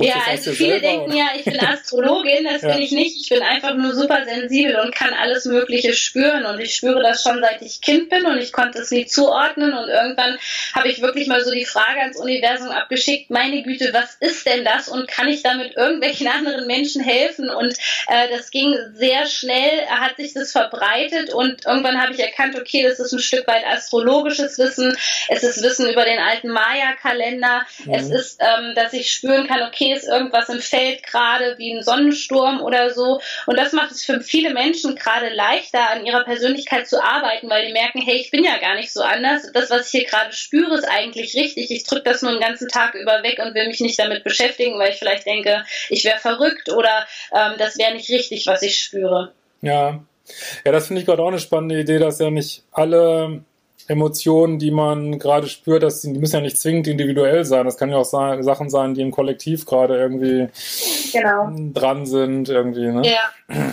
Ja, 0.00 0.22
also 0.28 0.52
viele 0.52 0.80
denken 0.80 1.16
ja, 1.16 1.30
ich 1.36 1.44
bin 1.44 1.58
Astrologin, 1.58 2.44
das 2.44 2.62
ja. 2.62 2.72
bin 2.72 2.82
ich 2.82 2.92
nicht. 2.92 3.22
Ich 3.22 3.28
bin 3.28 3.42
einfach 3.42 3.74
nur 3.74 3.94
super 3.94 4.24
sensibel 4.24 4.76
und 4.76 4.94
kann 4.94 5.12
alles 5.12 5.44
Mögliche 5.44 5.92
spüren. 5.94 6.44
Und 6.44 6.60
ich 6.60 6.74
spüre 6.74 7.02
das 7.02 7.22
schon 7.22 7.40
seit 7.40 7.62
ich 7.62 7.80
Kind 7.80 8.08
bin 8.08 8.26
und 8.26 8.38
ich 8.38 8.52
konnte 8.52 8.78
es 8.78 8.90
nie 8.90 9.06
zuordnen. 9.06 9.74
Und 9.74 9.88
irgendwann 9.88 10.38
habe 10.74 10.88
ich 10.88 11.00
wirklich 11.00 11.26
mal 11.26 11.44
so 11.44 11.50
die 11.50 11.64
Frage 11.64 12.00
ans 12.00 12.16
Universum 12.16 12.68
abgeschickt, 12.68 13.30
meine 13.30 13.62
Güte, 13.62 13.92
was 13.92 14.14
ist 14.20 14.46
denn 14.46 14.64
das? 14.64 14.88
Und 14.88 15.08
kann 15.08 15.28
ich 15.28 15.42
damit 15.42 15.76
irgendwelchen 15.76 16.28
anderen 16.36 16.66
Menschen 16.66 17.02
helfen? 17.02 17.50
Und 17.50 17.74
äh, 18.08 18.28
das 18.30 18.50
ging 18.50 18.74
sehr 18.94 19.26
schnell, 19.26 19.86
hat 19.88 20.16
sich 20.16 20.32
das 20.32 20.52
verbreitet 20.52 21.32
und 21.32 21.66
irgendwann 21.66 22.00
habe 22.00 22.12
ich 22.12 22.20
erkannt, 22.20 22.56
okay, 22.56 22.82
das 22.82 23.00
ist 23.00 23.12
ein 23.12 23.18
Stück 23.18 23.46
weit 23.46 23.66
astrologisches 23.66 24.58
Wissen. 24.58 24.96
Es 25.28 25.42
ist 25.42 25.62
Wissen 25.62 25.88
über 25.88 26.04
den 26.04 26.18
alten 26.18 26.48
Maya-Kalender. 26.48 27.66
Mhm. 27.84 27.94
Es 27.94 28.10
ist, 28.10 28.40
ähm, 28.40 28.74
dass 28.74 28.92
ich 28.92 29.10
spüren 29.10 29.46
kann, 29.46 29.55
kann, 29.56 29.68
okay, 29.68 29.92
ist 29.92 30.06
irgendwas 30.06 30.48
im 30.48 30.60
Feld 30.60 31.02
gerade 31.02 31.56
wie 31.58 31.72
ein 31.72 31.82
Sonnensturm 31.82 32.60
oder 32.60 32.90
so. 32.90 33.20
Und 33.46 33.58
das 33.58 33.72
macht 33.72 33.90
es 33.90 34.04
für 34.04 34.20
viele 34.20 34.52
Menschen 34.52 34.94
gerade 34.94 35.28
leichter, 35.28 35.90
an 35.90 36.04
ihrer 36.04 36.24
Persönlichkeit 36.24 36.88
zu 36.88 37.02
arbeiten, 37.02 37.48
weil 37.48 37.66
die 37.66 37.72
merken, 37.72 38.00
hey, 38.02 38.16
ich 38.16 38.30
bin 38.30 38.44
ja 38.44 38.58
gar 38.58 38.74
nicht 38.74 38.92
so 38.92 39.02
anders. 39.02 39.50
Das, 39.52 39.70
was 39.70 39.86
ich 39.86 40.00
hier 40.00 40.08
gerade 40.08 40.32
spüre, 40.32 40.74
ist 40.74 40.88
eigentlich 40.88 41.34
richtig. 41.34 41.70
Ich 41.70 41.84
drücke 41.84 42.04
das 42.04 42.22
nur 42.22 42.32
den 42.32 42.40
ganzen 42.40 42.68
Tag 42.68 42.94
über 42.94 43.22
weg 43.22 43.40
und 43.44 43.54
will 43.54 43.66
mich 43.66 43.80
nicht 43.80 43.98
damit 43.98 44.24
beschäftigen, 44.24 44.78
weil 44.78 44.90
ich 44.90 44.98
vielleicht 44.98 45.26
denke, 45.26 45.64
ich 45.88 46.04
wäre 46.04 46.18
verrückt 46.18 46.70
oder 46.70 47.06
ähm, 47.34 47.54
das 47.58 47.78
wäre 47.78 47.94
nicht 47.94 48.10
richtig, 48.10 48.46
was 48.46 48.62
ich 48.62 48.78
spüre. 48.78 49.32
Ja. 49.62 50.00
Ja, 50.64 50.72
das 50.72 50.88
finde 50.88 51.00
ich 51.00 51.06
gerade 51.06 51.22
auch 51.22 51.28
eine 51.28 51.38
spannende 51.38 51.78
Idee, 51.78 52.00
dass 52.00 52.18
ja 52.18 52.30
nicht 52.30 52.64
alle 52.72 53.44
Emotionen, 53.88 54.58
die 54.58 54.70
man 54.70 55.18
gerade 55.18 55.48
spürt, 55.48 55.82
dass 55.82 56.00
die, 56.00 56.12
die 56.12 56.18
müssen 56.18 56.36
ja 56.36 56.40
nicht 56.42 56.58
zwingend 56.58 56.88
individuell 56.88 57.44
sein. 57.44 57.64
Das 57.64 57.76
kann 57.76 57.90
ja 57.90 57.96
auch 57.96 58.04
sein, 58.04 58.42
Sachen 58.42 58.70
sein, 58.70 58.94
die 58.94 59.02
im 59.02 59.10
Kollektiv 59.10 59.66
gerade 59.66 59.96
irgendwie 59.96 60.48
genau. 61.12 61.50
dran 61.72 62.06
sind, 62.06 62.48
irgendwie. 62.48 62.86
Ne? 62.86 63.02
Ja. 63.08 63.72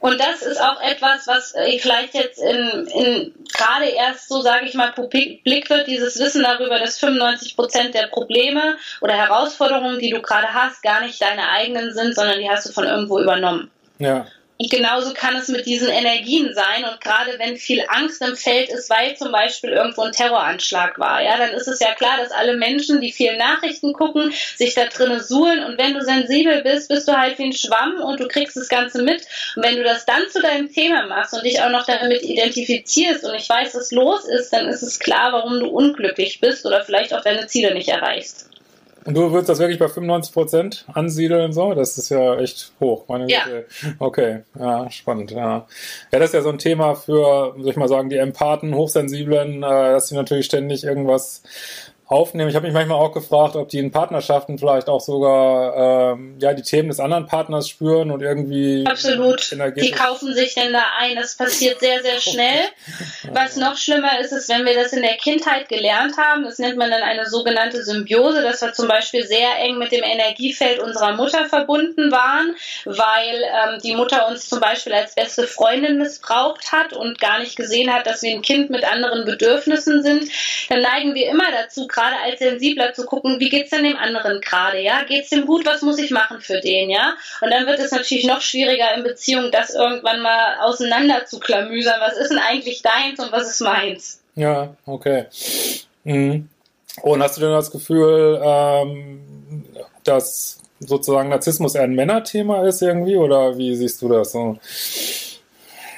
Und 0.00 0.20
das 0.20 0.42
ist 0.42 0.60
auch 0.60 0.80
etwas, 0.80 1.26
was 1.26 1.54
äh, 1.54 1.76
vielleicht 1.78 2.14
jetzt 2.14 2.38
in, 2.38 2.86
in 2.94 3.34
gerade 3.52 3.86
erst 3.86 4.28
so, 4.28 4.40
sage 4.42 4.66
ich 4.66 4.74
mal, 4.74 4.92
publik 4.92 5.68
wird, 5.68 5.88
dieses 5.88 6.20
Wissen 6.20 6.44
darüber, 6.44 6.78
dass 6.78 6.98
95 6.98 7.56
Prozent 7.56 7.94
der 7.94 8.06
Probleme 8.06 8.76
oder 9.00 9.14
Herausforderungen, 9.14 9.98
die 9.98 10.10
du 10.10 10.22
gerade 10.22 10.54
hast, 10.54 10.82
gar 10.82 11.00
nicht 11.00 11.20
deine 11.20 11.48
eigenen 11.48 11.92
sind, 11.92 12.14
sondern 12.14 12.38
die 12.38 12.48
hast 12.48 12.68
du 12.68 12.72
von 12.72 12.84
irgendwo 12.84 13.18
übernommen. 13.18 13.70
Ja. 13.98 14.26
Und 14.60 14.70
genauso 14.70 15.14
kann 15.14 15.36
es 15.36 15.46
mit 15.46 15.66
diesen 15.66 15.88
Energien 15.88 16.52
sein. 16.52 16.84
Und 16.84 17.00
gerade 17.00 17.38
wenn 17.38 17.56
viel 17.56 17.84
Angst 17.86 18.20
im 18.22 18.34
Feld 18.34 18.68
ist, 18.70 18.90
weil 18.90 19.16
zum 19.16 19.30
Beispiel 19.30 19.70
irgendwo 19.70 20.02
ein 20.02 20.12
Terroranschlag 20.12 20.98
war, 20.98 21.22
ja, 21.22 21.36
dann 21.38 21.50
ist 21.50 21.68
es 21.68 21.78
ja 21.78 21.94
klar, 21.94 22.16
dass 22.18 22.32
alle 22.32 22.56
Menschen, 22.56 23.00
die 23.00 23.12
viel 23.12 23.36
Nachrichten 23.36 23.92
gucken, 23.92 24.32
sich 24.56 24.74
da 24.74 24.86
drinnen 24.86 25.20
suhlen. 25.20 25.62
Und 25.62 25.78
wenn 25.78 25.94
du 25.94 26.02
sensibel 26.02 26.62
bist, 26.62 26.88
bist 26.88 27.06
du 27.06 27.16
halt 27.16 27.38
wie 27.38 27.44
ein 27.44 27.52
Schwamm 27.52 28.00
und 28.00 28.18
du 28.18 28.26
kriegst 28.26 28.56
das 28.56 28.68
Ganze 28.68 29.02
mit. 29.02 29.22
Und 29.54 29.62
wenn 29.62 29.76
du 29.76 29.84
das 29.84 30.06
dann 30.06 30.28
zu 30.28 30.42
deinem 30.42 30.72
Thema 30.72 31.06
machst 31.06 31.34
und 31.34 31.44
dich 31.44 31.62
auch 31.62 31.70
noch 31.70 31.86
damit 31.86 32.22
identifizierst 32.24 33.24
und 33.24 33.36
ich 33.36 33.48
weiß, 33.48 33.76
was 33.76 33.92
los 33.92 34.24
ist, 34.24 34.52
dann 34.52 34.66
ist 34.66 34.82
es 34.82 34.98
klar, 34.98 35.32
warum 35.32 35.60
du 35.60 35.68
unglücklich 35.68 36.40
bist 36.40 36.66
oder 36.66 36.84
vielleicht 36.84 37.14
auch 37.14 37.22
deine 37.22 37.46
Ziele 37.46 37.74
nicht 37.74 37.88
erreichst. 37.88 38.48
Und 39.08 39.14
du 39.14 39.32
würdest 39.32 39.48
das 39.48 39.58
wirklich 39.58 39.78
bei 39.78 39.88
95 39.88 40.34
Prozent 40.34 40.84
ansiedeln, 40.92 41.54
so? 41.54 41.72
Das 41.72 41.96
ist 41.96 42.10
ja 42.10 42.38
echt 42.38 42.72
hoch. 42.78 43.06
Meine 43.08 43.26
ja. 43.30 43.40
Okay, 43.98 44.40
ja, 44.60 44.90
spannend, 44.90 45.30
ja. 45.30 45.66
Ja, 46.12 46.18
das 46.18 46.28
ist 46.28 46.34
ja 46.34 46.42
so 46.42 46.50
ein 46.50 46.58
Thema 46.58 46.94
für, 46.94 47.54
soll 47.56 47.70
ich 47.70 47.76
mal 47.76 47.88
sagen, 47.88 48.10
die 48.10 48.18
Empathen, 48.18 48.74
Hochsensiblen, 48.74 49.62
äh, 49.62 49.92
dass 49.92 50.08
sie 50.08 50.14
natürlich 50.14 50.44
ständig 50.44 50.84
irgendwas 50.84 51.42
aufnehmen. 52.08 52.48
Ich 52.48 52.56
habe 52.56 52.66
mich 52.66 52.74
manchmal 52.74 52.98
auch 52.98 53.12
gefragt, 53.12 53.54
ob 53.54 53.68
die 53.68 53.78
in 53.78 53.90
Partnerschaften 53.90 54.58
vielleicht 54.58 54.88
auch 54.88 55.00
sogar 55.00 56.14
ähm, 56.14 56.36
ja 56.40 56.54
die 56.54 56.62
Themen 56.62 56.88
des 56.88 57.00
anderen 57.00 57.26
Partners 57.26 57.68
spüren 57.68 58.10
und 58.10 58.22
irgendwie 58.22 58.84
absolut. 58.86 59.54
Die 59.76 59.90
kaufen 59.90 60.34
sich 60.34 60.54
denn 60.54 60.72
da 60.72 60.82
ein. 60.98 61.16
Das 61.16 61.36
passiert 61.36 61.80
sehr 61.80 62.02
sehr 62.02 62.18
schnell. 62.18 62.64
Was 63.32 63.56
noch 63.56 63.76
schlimmer 63.76 64.18
ist, 64.20 64.32
ist, 64.32 64.48
wenn 64.48 64.64
wir 64.64 64.74
das 64.74 64.92
in 64.94 65.02
der 65.02 65.16
Kindheit 65.16 65.68
gelernt 65.68 66.16
haben. 66.16 66.44
Das 66.44 66.58
nennt 66.58 66.78
man 66.78 66.90
dann 66.90 67.02
eine 67.02 67.26
sogenannte 67.26 67.84
Symbiose, 67.84 68.42
dass 68.42 68.62
wir 68.62 68.72
zum 68.72 68.88
Beispiel 68.88 69.26
sehr 69.26 69.58
eng 69.58 69.76
mit 69.76 69.92
dem 69.92 70.02
Energiefeld 70.02 70.80
unserer 70.80 71.12
Mutter 71.12 71.44
verbunden 71.44 72.10
waren, 72.10 72.56
weil 72.86 73.42
ähm, 73.42 73.80
die 73.82 73.94
Mutter 73.94 74.28
uns 74.28 74.48
zum 74.48 74.60
Beispiel 74.60 74.94
als 74.94 75.14
beste 75.14 75.46
Freundin 75.46 75.98
missbraucht 75.98 76.72
hat 76.72 76.94
und 76.94 77.20
gar 77.20 77.40
nicht 77.40 77.56
gesehen 77.56 77.92
hat, 77.92 78.06
dass 78.06 78.22
wir 78.22 78.30
ein 78.30 78.42
Kind 78.42 78.70
mit 78.70 78.90
anderen 78.90 79.26
Bedürfnissen 79.26 80.02
sind. 80.02 80.30
Dann 80.70 80.80
neigen 80.80 81.14
wir 81.14 81.28
immer 81.28 81.50
dazu 81.52 81.86
gerade 81.98 82.16
als 82.24 82.38
Sensibler 82.38 82.92
zu 82.94 83.04
gucken, 83.04 83.40
wie 83.40 83.48
geht's 83.48 83.70
denn 83.70 83.82
dem 83.82 83.96
anderen 83.96 84.40
gerade, 84.40 84.80
ja? 84.80 85.02
Geht's 85.02 85.30
dem 85.30 85.46
gut? 85.46 85.66
Was 85.66 85.82
muss 85.82 85.98
ich 85.98 86.10
machen 86.10 86.40
für 86.40 86.60
den, 86.60 86.90
ja? 86.90 87.14
Und 87.40 87.50
dann 87.50 87.66
wird 87.66 87.80
es 87.80 87.90
natürlich 87.90 88.26
noch 88.26 88.40
schwieriger 88.40 88.94
in 88.94 89.02
Beziehungen, 89.02 89.50
das 89.50 89.74
irgendwann 89.74 90.20
mal 90.20 90.58
auseinander 90.60 91.26
zu 91.26 91.40
klamüsern. 91.40 92.00
Was 92.00 92.16
ist 92.16 92.30
denn 92.30 92.38
eigentlich 92.38 92.82
deins 92.82 93.18
und 93.18 93.32
was 93.32 93.50
ist 93.50 93.60
meins? 93.60 94.22
Ja, 94.36 94.74
okay. 94.86 95.26
Mhm. 96.04 96.48
Und 97.02 97.22
hast 97.22 97.36
du 97.36 97.40
denn 97.40 97.50
das 97.50 97.70
Gefühl, 97.70 98.40
ähm, 98.42 99.64
dass 100.04 100.60
sozusagen 100.80 101.28
Narzissmus 101.28 101.74
eher 101.74 101.82
ein 101.82 101.94
Männerthema 101.94 102.66
ist 102.66 102.82
irgendwie 102.82 103.16
oder 103.16 103.58
wie 103.58 103.74
siehst 103.74 104.00
du 104.02 104.08
das 104.08 104.32
so? 104.32 104.58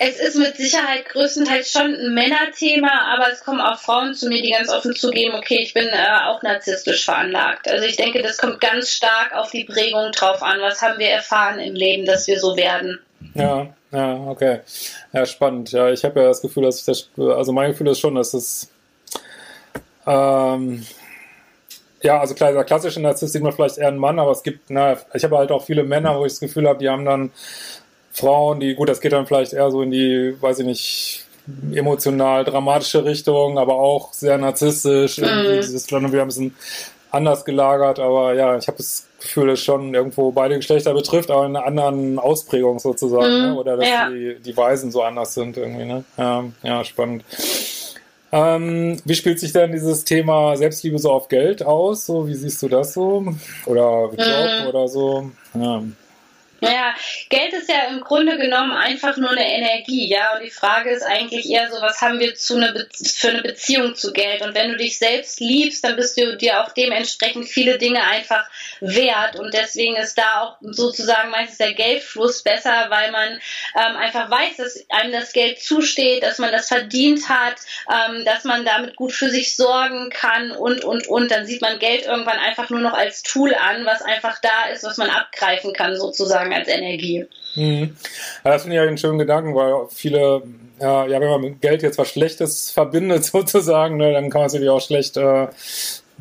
Es 0.03 0.19
ist 0.19 0.37
mit 0.37 0.57
Sicherheit 0.57 1.11
größtenteils 1.11 1.71
schon 1.71 1.95
ein 1.95 2.15
Männerthema, 2.15 3.13
aber 3.15 3.31
es 3.31 3.45
kommen 3.45 3.61
auch 3.61 3.79
Frauen 3.79 4.15
zu 4.15 4.31
mir, 4.31 4.41
die 4.41 4.51
ganz 4.51 4.71
offen 4.71 4.97
zugeben, 4.97 5.35
okay, 5.35 5.59
ich 5.61 5.75
bin 5.75 5.87
äh, 5.89 6.27
auch 6.27 6.43
narzisstisch 6.43 7.05
veranlagt. 7.05 7.69
Also 7.69 7.85
ich 7.85 7.97
denke, 7.97 8.23
das 8.23 8.39
kommt 8.39 8.63
ganz 8.63 8.89
stark 8.89 9.35
auf 9.35 9.51
die 9.51 9.65
Prägung 9.65 10.11
drauf 10.13 10.43
an. 10.43 10.59
Was 10.63 10.81
haben 10.81 10.99
wir 10.99 11.09
erfahren 11.09 11.59
im 11.59 11.75
Leben, 11.75 12.07
dass 12.07 12.27
wir 12.27 12.41
so 12.41 12.57
werden? 12.57 12.99
Ja, 13.35 13.67
ja, 13.93 14.15
okay. 14.27 14.61
Ja, 15.13 15.27
spannend. 15.27 15.71
Ja, 15.73 15.91
ich 15.91 16.03
habe 16.03 16.21
ja 16.21 16.29
das 16.29 16.41
Gefühl, 16.41 16.63
dass 16.63 16.79
ich 16.79 16.87
das, 16.87 17.11
also 17.19 17.53
mein 17.53 17.73
Gefühl 17.73 17.89
ist 17.89 18.01
schon, 18.01 18.15
dass 18.15 18.33
es, 18.33 18.71
ähm, 20.07 20.87
ja, 22.01 22.19
also 22.19 22.35
klar, 22.35 22.55
der 22.55 22.65
klassische 22.65 23.03
Narzisst 23.03 23.35
sieht 23.35 23.43
man 23.43 23.53
vielleicht 23.53 23.77
eher 23.77 23.89
einen 23.89 23.99
Mann, 23.99 24.19
aber 24.19 24.31
es 24.31 24.43
gibt, 24.43 24.71
na, 24.71 24.97
ich 25.13 25.25
habe 25.25 25.37
halt 25.37 25.51
auch 25.51 25.67
viele 25.67 25.85
Männer, 25.85 26.19
wo 26.19 26.25
ich 26.25 26.33
das 26.33 26.41
Gefühl 26.41 26.67
habe, 26.67 26.79
die 26.79 26.89
haben 26.89 27.05
dann 27.05 27.33
Frauen, 28.13 28.61
die, 28.61 28.75
gut, 28.75 28.89
das 28.89 29.01
geht 29.01 29.13
dann 29.13 29.27
vielleicht 29.27 29.53
eher 29.53 29.71
so 29.71 29.83
in 29.83 29.91
die, 29.91 30.35
weiß 30.41 30.61
ich 30.61 30.67
nicht, 30.67 31.27
emotional 31.73 32.45
dramatische 32.45 33.05
Richtung, 33.05 33.59
aber 33.59 33.75
auch 33.75 34.13
sehr 34.13 34.39
narzisstisch. 34.39 35.19
Mhm. 35.19 35.57
Das 35.57 35.71
ist 35.71 35.91
dann 35.91 36.13
wieder 36.13 36.23
ein 36.23 36.29
bisschen 36.29 36.55
anders 37.11 37.45
gelagert, 37.45 37.99
aber 37.99 38.35
ja, 38.35 38.57
ich 38.57 38.69
habe 38.69 38.79
das 38.79 39.07
Gefühl, 39.21 39.49
dass 39.49 39.61
schon 39.61 39.95
irgendwo 39.95 40.31
beide 40.31 40.57
Geschlechter 40.57 40.95
betrifft, 40.95 41.31
aber 41.31 41.47
in 41.47 41.57
einer 41.57 41.67
anderen 41.67 42.19
Ausprägung 42.19 42.79
sozusagen, 42.79 43.33
mhm. 43.33 43.47
ne? 43.49 43.55
oder 43.57 43.77
dass 43.77 43.89
ja. 43.89 44.11
die, 44.11 44.37
die 44.41 44.57
Weisen 44.57 44.91
so 44.91 45.03
anders 45.03 45.35
sind 45.35 45.57
irgendwie. 45.57 45.85
Ne? 45.85 46.05
Ja, 46.17 46.45
ja 46.63 46.85
spannend. 46.85 47.25
Ähm, 48.33 49.01
wie 49.05 49.15
spielt 49.15 49.41
sich 49.41 49.53
denn 49.53 49.73
dieses 49.73 50.05
Thema 50.05 50.57
Selbstliebe 50.57 50.99
so 50.99 51.11
auf 51.11 51.27
Geld 51.29 51.65
aus? 51.65 52.07
So, 52.07 52.29
wie 52.29 52.35
siehst 52.35 52.63
du 52.63 52.69
das 52.69 52.95
so? 52.95 53.27
Oder 53.67 54.05
Job 54.05 54.17
mhm. 54.17 54.69
oder 54.69 54.89
so? 54.89 55.31
Ja. 55.55 55.83
Naja, 56.61 56.95
Geld 57.29 57.53
ist 57.55 57.69
ja 57.69 57.89
im 57.89 58.01
Grunde 58.01 58.37
genommen 58.37 58.73
einfach 58.73 59.17
nur 59.17 59.31
eine 59.31 59.47
Energie, 59.47 60.09
ja. 60.09 60.35
Und 60.35 60.43
die 60.43 60.51
Frage 60.51 60.91
ist 60.91 61.03
eigentlich 61.03 61.49
eher 61.49 61.71
so, 61.71 61.81
was 61.81 62.01
haben 62.01 62.19
wir 62.19 62.35
zu 62.35 62.57
eine 62.57 62.87
für 62.93 63.29
eine 63.31 63.43
Beziehung 63.43 63.95
zu 63.95 64.13
Geld? 64.13 64.43
Und 64.43 64.55
wenn 64.55 64.71
du 64.73 64.77
dich 64.77 64.99
selbst 64.99 65.41
liebst, 65.41 65.85
dann 65.85 65.97
bist 65.97 66.19
du 66.19 66.37
dir 66.37 66.61
auch 66.61 66.73
dementsprechend 66.73 67.49
viele 67.49 67.79
Dinge 67.79 68.03
einfach 68.03 68.49
wert. 68.81 69.39
Und 69.39 69.55
deswegen 69.55 69.97
ist 69.97 70.19
da 70.19 70.41
auch 70.41 70.57
sozusagen 70.61 71.31
meistens 71.31 71.59
der 71.59 71.73
Geldfluss 71.73 72.43
besser, 72.43 72.87
weil 72.89 73.11
man 73.11 73.41
ähm, 73.75 73.97
einfach 73.97 74.31
weiß, 74.31 74.57
dass 74.59 74.85
einem 74.91 75.13
das 75.13 75.33
Geld 75.33 75.61
zusteht, 75.61 76.23
dass 76.23 76.39
man 76.39 76.53
das 76.53 76.69
verdient 76.69 77.29
hat, 77.29 77.57
ähm, 77.91 78.25
dass 78.25 78.45
man 78.45 78.65
damit 78.65 78.97
gut 78.97 79.13
für 79.13 79.31
sich 79.31 79.57
sorgen 79.57 80.11
kann 80.11 80.51
und, 80.51 80.85
und, 80.85 81.07
und. 81.09 81.31
Dann 81.31 81.47
sieht 81.47 81.63
man 81.63 81.79
Geld 81.79 82.05
irgendwann 82.05 82.39
einfach 82.39 82.69
nur 82.71 82.81
noch 82.81 82.95
als 82.95 83.23
Tool 83.23 83.55
an, 83.55 83.87
was 83.87 84.03
einfach 84.03 84.41
da 84.41 84.67
ist, 84.73 84.85
was 84.85 84.99
man 84.99 85.11
abgreifen 85.11 85.73
kann 85.73 85.97
sozusagen 85.97 86.50
sozusagen 86.51 86.53
als 86.53 86.69
Energie. 86.69 87.27
Mhm. 87.55 87.97
Ja, 88.45 88.53
das 88.53 88.63
finde 88.63 88.77
ich 88.77 88.83
einen 88.83 88.99
schönen 88.99 89.19
Gedanken, 89.19 89.55
weil 89.55 89.87
viele, 89.91 90.43
ja, 90.81 91.07
ja, 91.07 91.21
wenn 91.21 91.29
man 91.29 91.41
mit 91.41 91.61
Geld 91.61 91.83
jetzt 91.83 91.99
was 91.99 92.09
Schlechtes 92.09 92.71
verbindet 92.71 93.25
sozusagen, 93.33 93.97
ne, 93.97 94.13
dann 94.13 94.31
kann 94.31 94.43
man 94.43 94.47
es 94.47 94.53
natürlich 94.53 94.71
auch 94.71 94.81
schlecht 94.81 95.17
äh, 95.17 95.47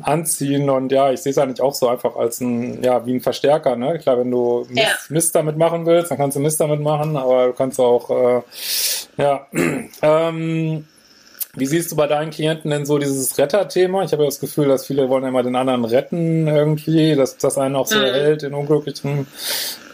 anziehen 0.02 0.70
und 0.70 0.92
ja, 0.92 1.12
ich 1.12 1.20
sehe 1.20 1.30
es 1.30 1.38
eigentlich 1.38 1.60
auch 1.60 1.74
so 1.74 1.88
einfach 1.88 2.16
als 2.16 2.40
ein, 2.40 2.82
ja, 2.82 3.04
wie 3.04 3.14
ein 3.14 3.20
Verstärker, 3.20 3.76
ne? 3.76 3.98
Klar, 3.98 4.18
wenn 4.18 4.30
du 4.30 4.66
Mist, 4.70 4.78
ja. 4.78 4.88
Mist 5.10 5.34
damit 5.34 5.58
machen 5.58 5.84
willst, 5.84 6.10
dann 6.10 6.16
kannst 6.16 6.36
du 6.36 6.40
Mist 6.40 6.58
damit 6.58 6.80
machen, 6.80 7.16
aber 7.18 7.48
du 7.48 7.52
kannst 7.52 7.78
auch, 7.78 8.10
äh, 8.10 8.42
ja, 9.18 9.46
ähm, 10.02 10.86
wie 11.54 11.66
siehst 11.66 11.90
du 11.90 11.96
bei 11.96 12.06
deinen 12.06 12.30
Klienten 12.30 12.70
denn 12.70 12.86
so 12.86 12.98
dieses 12.98 13.36
Retter-Thema? 13.36 14.04
Ich 14.04 14.12
habe 14.12 14.22
ja 14.22 14.28
das 14.28 14.38
Gefühl, 14.38 14.68
dass 14.68 14.86
viele 14.86 15.08
wollen 15.08 15.24
immer 15.24 15.42
den 15.42 15.56
anderen 15.56 15.84
retten 15.84 16.46
irgendwie, 16.46 17.16
dass 17.16 17.38
das 17.38 17.58
einen 17.58 17.74
auch 17.74 17.88
so 17.88 17.98
mhm. 17.98 18.04
erhält 18.04 18.42
in 18.44 18.54
unglücklichen 18.54 19.26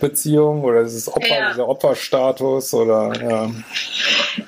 Beziehungen 0.00 0.64
oder 0.64 0.84
dieses 0.84 1.08
Opfer, 1.08 1.28
ja. 1.28 1.50
dieser 1.50 1.68
Opferstatus 1.68 2.74
oder 2.74 3.12
ja. 3.22 3.50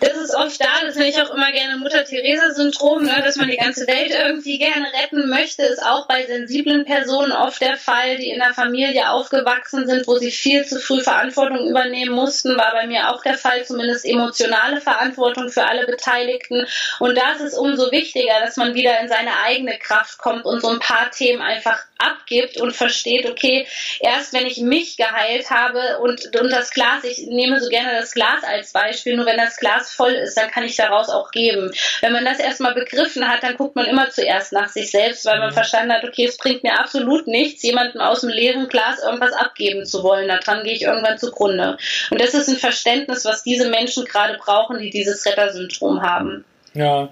Das 0.00 0.16
ist 0.16 0.27
oft 0.34 0.60
da, 0.60 0.84
das 0.84 0.96
nenne 0.96 1.10
ich 1.10 1.20
auch 1.20 1.34
immer 1.34 1.52
gerne 1.52 1.76
Mutter-Theresa-Syndrom, 1.76 3.04
ne, 3.04 3.22
dass 3.24 3.36
man 3.36 3.48
die 3.48 3.56
ganze 3.56 3.86
Welt 3.86 4.10
irgendwie 4.10 4.58
gerne 4.58 4.86
retten 5.02 5.28
möchte, 5.28 5.62
ist 5.62 5.82
auch 5.82 6.06
bei 6.06 6.26
sensiblen 6.26 6.84
Personen 6.84 7.32
oft 7.32 7.60
der 7.60 7.76
Fall, 7.76 8.16
die 8.16 8.30
in 8.30 8.38
der 8.38 8.54
Familie 8.54 9.10
aufgewachsen 9.10 9.86
sind, 9.86 10.06
wo 10.06 10.16
sie 10.18 10.30
viel 10.30 10.64
zu 10.64 10.80
früh 10.80 11.00
Verantwortung 11.00 11.68
übernehmen 11.68 12.14
mussten, 12.14 12.56
war 12.56 12.72
bei 12.72 12.86
mir 12.86 13.12
auch 13.12 13.22
der 13.22 13.38
Fall, 13.38 13.64
zumindest 13.64 14.04
emotionale 14.04 14.80
Verantwortung 14.80 15.48
für 15.48 15.64
alle 15.64 15.86
Beteiligten. 15.86 16.66
Und 16.98 17.16
da 17.16 17.32
ist 17.32 17.40
es 17.40 17.54
umso 17.54 17.90
wichtiger, 17.90 18.40
dass 18.40 18.56
man 18.56 18.74
wieder 18.74 19.00
in 19.00 19.08
seine 19.08 19.40
eigene 19.44 19.78
Kraft 19.78 20.18
kommt 20.18 20.44
und 20.44 20.60
so 20.60 20.68
ein 20.68 20.80
paar 20.80 21.10
Themen 21.10 21.42
einfach 21.42 21.78
abgibt 21.98 22.58
und 22.58 22.74
versteht, 22.74 23.28
okay, 23.28 23.66
erst 24.00 24.32
wenn 24.32 24.46
ich 24.46 24.58
mich 24.58 24.96
geheilt 24.96 25.50
habe 25.50 25.98
und, 25.98 26.36
und 26.36 26.50
das 26.50 26.70
Glas, 26.70 27.04
ich 27.04 27.26
nehme 27.26 27.60
so 27.60 27.68
gerne 27.68 27.98
das 27.98 28.12
Glas 28.12 28.44
als 28.44 28.72
Beispiel, 28.72 29.16
nur 29.16 29.26
wenn 29.26 29.36
das 29.36 29.56
Glas 29.56 29.92
voll 29.92 30.14
ist, 30.18 30.36
dann 30.36 30.50
kann 30.50 30.64
ich 30.64 30.76
daraus 30.76 31.08
auch 31.08 31.30
geben. 31.30 31.70
Wenn 32.00 32.12
man 32.12 32.24
das 32.24 32.38
erstmal 32.38 32.74
begriffen 32.74 33.28
hat, 33.28 33.42
dann 33.42 33.56
guckt 33.56 33.76
man 33.76 33.86
immer 33.86 34.10
zuerst 34.10 34.52
nach 34.52 34.68
sich 34.68 34.90
selbst, 34.90 35.24
weil 35.26 35.38
man 35.38 35.50
mhm. 35.50 35.54
verstanden 35.54 35.92
hat, 35.92 36.04
okay, 36.04 36.26
es 36.26 36.36
bringt 36.36 36.62
mir 36.62 36.78
absolut 36.78 37.26
nichts, 37.26 37.62
jemandem 37.62 38.00
aus 38.00 38.20
dem 38.20 38.30
leeren 38.30 38.68
Glas 38.68 39.02
irgendwas 39.02 39.32
abgeben 39.32 39.84
zu 39.84 40.02
wollen. 40.02 40.28
Daran 40.28 40.64
gehe 40.64 40.74
ich 40.74 40.82
irgendwann 40.82 41.18
zugrunde. 41.18 41.78
Und 42.10 42.20
das 42.20 42.34
ist 42.34 42.48
ein 42.48 42.56
Verständnis, 42.56 43.24
was 43.24 43.42
diese 43.42 43.68
Menschen 43.68 44.04
gerade 44.04 44.38
brauchen, 44.38 44.78
die 44.78 44.90
dieses 44.90 45.24
Rettersyndrom 45.26 46.02
haben. 46.02 46.44
Ja, 46.74 47.08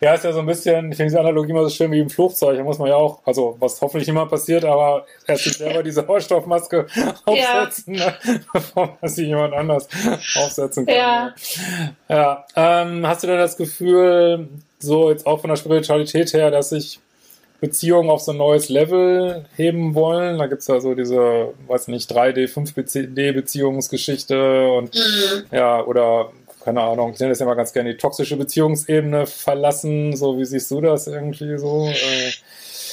ja, 0.00 0.14
ist 0.14 0.24
ja 0.24 0.32
so 0.32 0.40
ein 0.40 0.46
bisschen, 0.46 0.90
ich 0.90 0.96
finde 0.96 1.10
diese 1.10 1.20
Analogie 1.20 1.50
immer 1.50 1.64
so 1.64 1.70
schön 1.70 1.90
wie 1.90 1.98
im 1.98 2.10
Flugzeug. 2.10 2.56
Da 2.56 2.62
muss 2.62 2.78
man 2.78 2.88
ja 2.88 2.96
auch, 2.96 3.20
also 3.24 3.56
was 3.58 3.80
hoffentlich 3.80 4.06
nicht 4.06 4.14
mal 4.14 4.26
passiert, 4.26 4.64
aber 4.64 5.06
erst 5.26 5.44
sich 5.44 5.56
selber 5.56 5.82
diese 5.82 6.02
Sauerstoffmaske 6.06 6.86
aufsetzen, 7.24 7.94
ja. 7.94 8.14
ne, 8.24 8.40
bevor 8.52 8.96
man 9.00 9.10
sie 9.10 9.26
jemand 9.26 9.54
anders 9.54 9.88
aufsetzen 10.36 10.86
kann. 10.86 10.94
Ja. 10.94 11.34
ja. 12.08 12.46
Ähm, 12.54 13.06
hast 13.06 13.22
du 13.22 13.26
denn 13.26 13.38
das 13.38 13.56
Gefühl, 13.56 14.48
so 14.78 15.10
jetzt 15.10 15.26
auch 15.26 15.40
von 15.40 15.50
der 15.50 15.56
Spiritualität 15.56 16.32
her, 16.32 16.50
dass 16.50 16.70
sich 16.70 17.00
Beziehungen 17.60 18.08
auf 18.08 18.20
so 18.20 18.32
ein 18.32 18.38
neues 18.38 18.68
Level 18.68 19.44
heben 19.56 19.94
wollen. 19.94 20.38
Da 20.38 20.46
gibt's 20.46 20.68
ja 20.68 20.80
so 20.80 20.94
diese, 20.94 21.54
weiß 21.66 21.88
nicht, 21.88 22.10
3D, 22.10 22.52
5D-Beziehungsgeschichte 22.52 24.70
und 24.70 24.94
mhm. 24.94 25.44
ja, 25.50 25.84
oder 25.84 26.30
keine 26.68 26.82
Ahnung, 26.82 27.12
ich 27.14 27.18
nenne 27.18 27.30
das 27.30 27.38
ja 27.38 27.46
mal 27.46 27.54
ganz 27.54 27.72
gerne 27.72 27.92
die 27.92 27.96
toxische 27.96 28.36
Beziehungsebene 28.36 29.26
verlassen. 29.26 30.14
So, 30.14 30.38
wie 30.38 30.44
siehst 30.44 30.70
du 30.70 30.82
das 30.82 31.06
irgendwie 31.06 31.56
so? 31.56 31.88
Äh, 31.88 32.30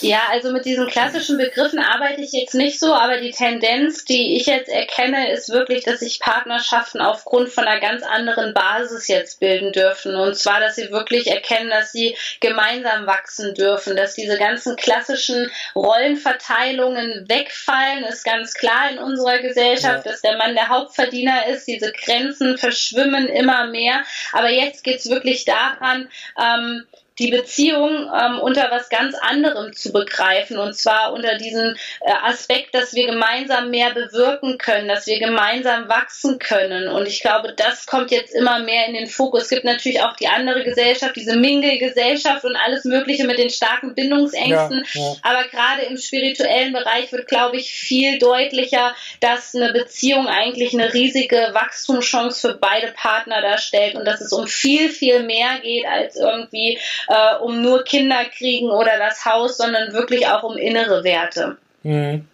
ja, 0.01 0.21
also 0.29 0.51
mit 0.51 0.65
diesen 0.65 0.87
klassischen 0.87 1.37
Begriffen 1.37 1.79
arbeite 1.79 2.21
ich 2.21 2.31
jetzt 2.31 2.53
nicht 2.53 2.79
so, 2.79 2.93
aber 2.93 3.17
die 3.17 3.31
Tendenz, 3.31 4.05
die 4.05 4.35
ich 4.35 4.45
jetzt 4.45 4.69
erkenne, 4.69 5.31
ist 5.31 5.49
wirklich, 5.49 5.83
dass 5.83 5.99
sich 5.99 6.19
Partnerschaften 6.19 7.01
aufgrund 7.01 7.49
von 7.49 7.65
einer 7.65 7.79
ganz 7.79 8.03
anderen 8.03 8.53
Basis 8.53 9.07
jetzt 9.07 9.39
bilden 9.39 9.71
dürfen. 9.71 10.15
Und 10.15 10.35
zwar, 10.35 10.59
dass 10.59 10.75
sie 10.75 10.91
wirklich 10.91 11.27
erkennen, 11.27 11.69
dass 11.69 11.91
sie 11.91 12.15
gemeinsam 12.39 13.05
wachsen 13.05 13.53
dürfen, 13.53 13.95
dass 13.95 14.15
diese 14.15 14.37
ganzen 14.37 14.75
klassischen 14.75 15.49
Rollenverteilungen 15.75 17.25
wegfallen, 17.27 18.03
ist 18.05 18.23
ganz 18.23 18.53
klar 18.53 18.91
in 18.91 18.99
unserer 18.99 19.39
Gesellschaft, 19.39 20.05
ja. 20.05 20.11
dass 20.11 20.21
der 20.21 20.37
Mann 20.37 20.55
der 20.55 20.69
Hauptverdiener 20.69 21.47
ist. 21.47 21.67
Diese 21.67 21.91
Grenzen 21.91 22.57
verschwimmen 22.57 23.27
immer 23.27 23.67
mehr. 23.67 24.03
Aber 24.33 24.49
jetzt 24.49 24.83
geht 24.83 24.99
es 24.99 25.09
wirklich 25.09 25.45
daran, 25.45 26.09
ähm, 26.39 26.85
die 27.19 27.31
Beziehung 27.31 28.09
ähm, 28.13 28.39
unter 28.39 28.69
was 28.71 28.89
ganz 28.89 29.15
anderem 29.15 29.73
zu 29.73 29.93
begreifen 29.93 30.57
und 30.57 30.75
zwar 30.75 31.13
unter 31.13 31.35
diesem 31.37 31.75
äh, 32.01 32.11
Aspekt, 32.23 32.75
dass 32.75 32.93
wir 32.93 33.07
gemeinsam 33.07 33.69
mehr 33.69 33.93
bewirken 33.93 34.57
können, 34.57 34.87
dass 34.87 35.07
wir 35.07 35.19
gemeinsam 35.19 35.87
wachsen 35.87 36.39
können 36.39 36.89
und 36.89 37.07
ich 37.07 37.21
glaube, 37.21 37.53
das 37.55 37.85
kommt 37.85 38.11
jetzt 38.11 38.33
immer 38.33 38.59
mehr 38.59 38.87
in 38.87 38.93
den 38.93 39.07
Fokus. 39.07 39.43
Es 39.43 39.49
gibt 39.49 39.63
natürlich 39.63 40.01
auch 40.01 40.15
die 40.15 40.27
andere 40.27 40.63
Gesellschaft, 40.63 41.15
diese 41.15 41.37
Mingle-Gesellschaft 41.37 42.43
und 42.43 42.55
alles 42.55 42.83
Mögliche 42.83 43.25
mit 43.25 43.37
den 43.37 43.49
starken 43.49 43.95
Bindungsängsten, 43.95 44.85
ja, 44.93 45.01
ja. 45.01 45.15
aber 45.21 45.47
gerade 45.47 45.83
im 45.83 45.97
spirituellen 45.97 46.73
Bereich 46.73 47.11
wird, 47.11 47.27
glaube 47.27 47.57
ich, 47.57 47.71
viel 47.71 48.19
deutlicher, 48.19 48.93
dass 49.21 49.55
eine 49.55 49.71
Beziehung 49.71 50.27
eigentlich 50.27 50.73
eine 50.73 50.93
riesige 50.93 51.51
Wachstumschance 51.53 52.41
für 52.41 52.57
beide 52.57 52.87
Partner 52.91 53.41
darstellt 53.41 53.95
und 53.95 54.05
dass 54.05 54.19
es 54.19 54.33
um 54.33 54.47
viel, 54.47 54.89
viel 54.89 55.23
mehr 55.23 55.59
geht 55.61 55.85
als 55.85 56.15
irgendwie 56.15 56.79
äh, 57.07 57.35
um 57.41 57.61
nur 57.61 57.83
Kinder 57.83 58.25
kriegen 58.37 58.69
oder 58.69 58.97
das 58.97 59.25
Haus, 59.25 59.57
sondern 59.57 59.93
wirklich 59.93 60.27
auch 60.27 60.43
um 60.43 60.57
innere 60.57 61.03
Werte. 61.03 61.57
Mhm. 61.83 62.27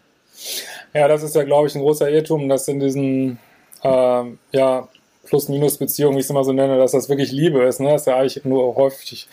Ja, 0.93 1.07
das 1.07 1.23
ist 1.23 1.35
ja, 1.35 1.43
glaube 1.43 1.67
ich, 1.67 1.75
ein 1.75 1.81
großer 1.81 2.09
Irrtum, 2.09 2.49
dass 2.49 2.67
in 2.67 2.79
diesen 2.79 3.39
äh, 3.83 4.23
ja, 4.51 4.87
Plus-Minus-Beziehungen, 5.31 6.15
wie 6.15 6.19
ich 6.19 6.25
es 6.25 6.29
immer 6.29 6.43
so 6.43 6.51
nenne, 6.51 6.77
dass 6.77 6.91
das 6.91 7.07
wirklich 7.07 7.31
Liebe 7.31 7.63
ist. 7.63 7.79
Ne? 7.79 7.91
Das 7.91 8.01
ist 8.01 8.07
ja 8.07 8.17
eigentlich 8.17 8.43
nur 8.43 8.75
häufig 8.75 9.29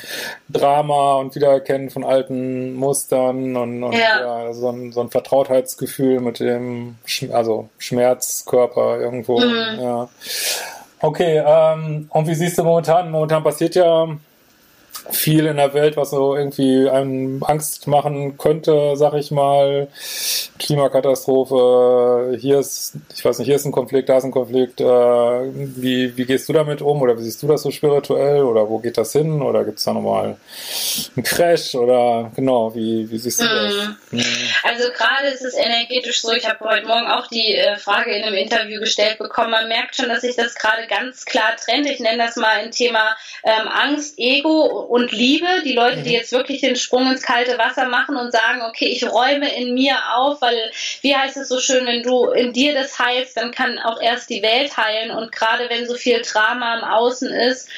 Drama 0.49 1.17
und 1.17 1.35
Wiedererkennen 1.35 1.91
von 1.91 2.05
alten 2.05 2.75
Mustern 2.75 3.57
und, 3.57 3.83
und 3.83 3.93
ja. 3.93 4.47
ja 4.47 4.53
so, 4.53 4.69
ein, 4.69 4.93
so, 4.93 5.01
ein, 5.01 5.11
Vertrautheitsgefühl 5.11 6.21
mit 6.21 6.39
dem 6.39 6.99
Sch 7.05 7.25
also 7.33 7.69
Schmerzkörper 7.79 9.01
irgendwo. 9.01 9.41
Mhm. 9.41 9.81
Ja. 9.81 10.09
Okay, 11.01 11.43
ähm, 11.45 12.09
und 12.11 12.29
wie 12.29 12.35
siehst 12.35 12.59
du 12.59 12.65
momentan? 12.65 13.11
Momentan 13.11 13.43
passiert 13.43 13.75
ja 13.75 14.09
viel 15.11 15.47
in 15.47 15.57
der 15.57 15.75
Welt, 15.75 15.97
was 15.97 16.11
so 16.11 16.37
irgendwie 16.37 16.89
einem 16.89 17.43
Angst 17.43 17.87
machen 17.87 18.37
könnte, 18.39 18.97
sag 18.97 19.15
ich 19.15 19.31
mal. 19.31 19.89
Klimakatastrophe, 20.59 22.37
hier 22.41 22.59
ist, 22.59 22.95
ich 23.15 23.25
weiß 23.25 23.39
nicht, 23.39 23.47
hier 23.47 23.57
ist 23.57 23.65
ein 23.65 23.73
Konflikt, 23.73 24.09
da 24.09 24.19
ist 24.19 24.25
ein 24.25 24.31
Konflikt. 24.31 24.81
Äh, 24.81 24.85
wie, 24.85 26.17
wie 26.17 26.25
gehst 26.25 26.49
du 26.49 26.53
damit 26.53 26.83
um 26.83 27.01
oder 27.01 27.19
wie 27.19 27.23
siehst 27.23 27.43
du 27.43 27.47
das 27.47 27.63
so 27.63 27.71
spirituell 27.71 28.43
oder 28.43 28.69
wo 28.69 28.79
geht 28.79 28.99
das 28.99 29.13
hin 29.13 29.41
oder 29.43 29.65
gibt 29.65 29.79
es 29.79 29.85
da 29.85 29.93
nochmal 29.93 30.37
einen 31.17 31.25
Crash 31.25 31.75
oder 31.75 32.31
genau, 32.35 32.75
wie, 32.75 33.11
wie 33.11 33.19
siehst 33.19 33.41
du 33.41 33.45
das? 33.45 33.75
Mhm. 34.11 34.25
Also 34.65 34.91
gerade 34.93 35.29
ist 35.29 35.45
es 35.45 35.55
energetisch 35.55 36.21
so, 36.21 36.33
ich 36.33 36.49
habe 36.49 36.65
heute 36.65 36.87
Morgen 36.87 37.07
auch 37.07 37.29
die 37.29 37.55
äh, 37.55 37.77
Frage 37.77 38.11
in 38.13 38.25
einem 38.25 38.37
Interview 38.37 38.81
gestellt 38.81 39.19
bekommen, 39.19 39.51
man 39.51 39.69
merkt 39.69 39.97
schon, 39.97 40.09
dass 40.09 40.23
sich 40.23 40.37
das 40.37 40.55
gerade 40.55 40.87
ganz 40.89 41.25
klar 41.25 41.57
trennt. 41.57 41.87
Ich 41.87 42.01
nenne 42.01 42.19
das 42.19 42.37
mal 42.37 42.49
ein 42.49 42.71
Thema 42.71 43.17
ähm, 43.45 43.69
Angst, 43.69 44.19
Ego 44.19 44.63
und 44.89 44.98
Liebe, 45.07 45.47
die 45.65 45.75
Leute, 45.75 46.03
die 46.03 46.11
mhm. 46.11 46.17
jetzt 46.17 46.33
wirklich 46.33 46.61
den 46.61 46.77
Sprung 46.77 47.11
ins 47.11 47.23
kalte 47.23 47.59
Wasser 47.59 47.89
machen 47.89 48.17
und 48.17 48.33
sagen, 48.33 48.63
okay, 48.63 48.87
ich 48.87 49.09
räume 49.11 49.55
in 49.57 49.75
mir 49.75 49.97
auf, 50.17 50.41
weil, 50.41 50.71
wie 51.03 51.15
heißt 51.15 51.37
es 51.37 51.49
so 51.49 51.61
schön, 51.61 51.87
wenn 51.87 52.03
du 52.03 52.31
in 52.31 52.53
dir 52.53 52.75
das 52.75 52.99
heilst, 52.99 53.37
dann 53.37 53.51
kann 53.51 53.79
auch 53.79 54.01
erst 54.01 54.31
die 54.31 54.43
Welt 54.43 54.77
heilen 54.77 55.11
und 55.11 55.33
gerade 55.33 55.69
wenn 55.71 55.87
so 55.87 55.95
viel 55.95 56.23
Drama 56.23 56.79
im 56.79 56.85
Außen 56.85 57.31
ist, 57.31 57.69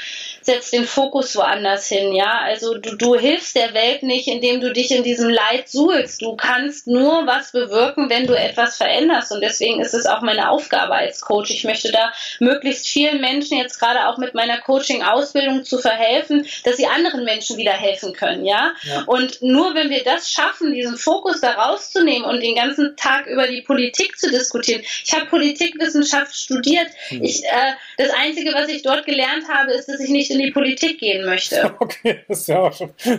setzt 0.42 0.72
den 0.72 0.85
Fokus 0.85 1.37
woanders 1.37 1.88
hin, 1.88 2.14
ja. 2.14 2.40
Also 2.42 2.79
du, 2.79 2.96
du 2.96 3.14
hilfst 3.16 3.57
der 3.57 3.74
Welt 3.74 4.03
nicht, 4.03 4.29
indem 4.29 4.61
du 4.61 4.72
dich 4.72 4.90
in 4.90 5.03
diesem 5.03 5.29
Leid 5.29 5.68
suhlst. 5.68 6.22
Du 6.22 6.37
kannst 6.37 6.87
nur 6.87 7.26
was 7.26 7.53
bewirken, 7.53 8.11
wenn 8.11 8.26
du 8.26 8.35
etwas 8.35 8.76
veränderst. 8.76 9.33
Und 9.33 9.40
deswegen 9.40 9.81
ist 9.81 9.94
es 9.94 10.07
auch 10.07 10.22
meine 10.22 10.50
Aufgabe 10.50 10.94
als 10.94 11.20
Coach. 11.20 11.50
Ich 11.50 11.64
möchte 11.64 11.92
da 11.92 12.12
möglichst 12.38 12.88
vielen 12.88 13.20
Menschen 13.20 13.59
jetzt 13.59 13.79
gerade 13.79 14.09
auch 14.09 14.18
mit 14.18 14.35
meiner 14.35 14.59
Coaching-Ausbildung 14.59 15.64
zu 15.64 15.79
verhelfen, 15.79 16.46
dass 16.64 16.76
sie 16.76 16.87
anderen 16.87 17.24
Menschen 17.24 17.57
wieder 17.57 17.72
helfen 17.72 18.12
können, 18.12 18.44
ja? 18.44 18.72
ja. 18.83 19.05
Und 19.07 19.42
nur 19.42 19.74
wenn 19.74 19.90
wir 19.90 20.05
das 20.05 20.31
schaffen, 20.31 20.72
diesen 20.72 20.96
Fokus 20.96 21.40
da 21.40 21.53
rauszunehmen 21.53 22.29
und 22.29 22.42
den 22.42 22.55
ganzen 22.55 22.96
Tag 22.96 23.26
über 23.26 23.46
die 23.46 23.62
Politik 23.62 24.18
zu 24.18 24.31
diskutieren. 24.31 24.83
Ich 25.05 25.12
habe 25.12 25.26
Politikwissenschaft 25.26 26.35
studiert. 26.35 26.88
Hm. 27.09 27.22
Ich, 27.22 27.44
äh, 27.44 27.72
das 27.98 28.11
Einzige, 28.11 28.53
was 28.55 28.68
ich 28.68 28.83
dort 28.83 29.05
gelernt 29.05 29.48
habe, 29.48 29.72
ist, 29.72 29.88
dass 29.88 30.00
ich 30.00 30.11
nicht 30.11 30.29
in 30.30 30.38
die 30.38 30.50
Politik 30.50 30.98
gehen 30.98 31.24
möchte. 31.24 31.74
Okay, 31.80 32.20
das 32.28 32.40
ist 32.40 32.48
ja 32.48 32.60
auch 32.60 32.72
schon. 32.72 32.92
ja, 33.04 33.16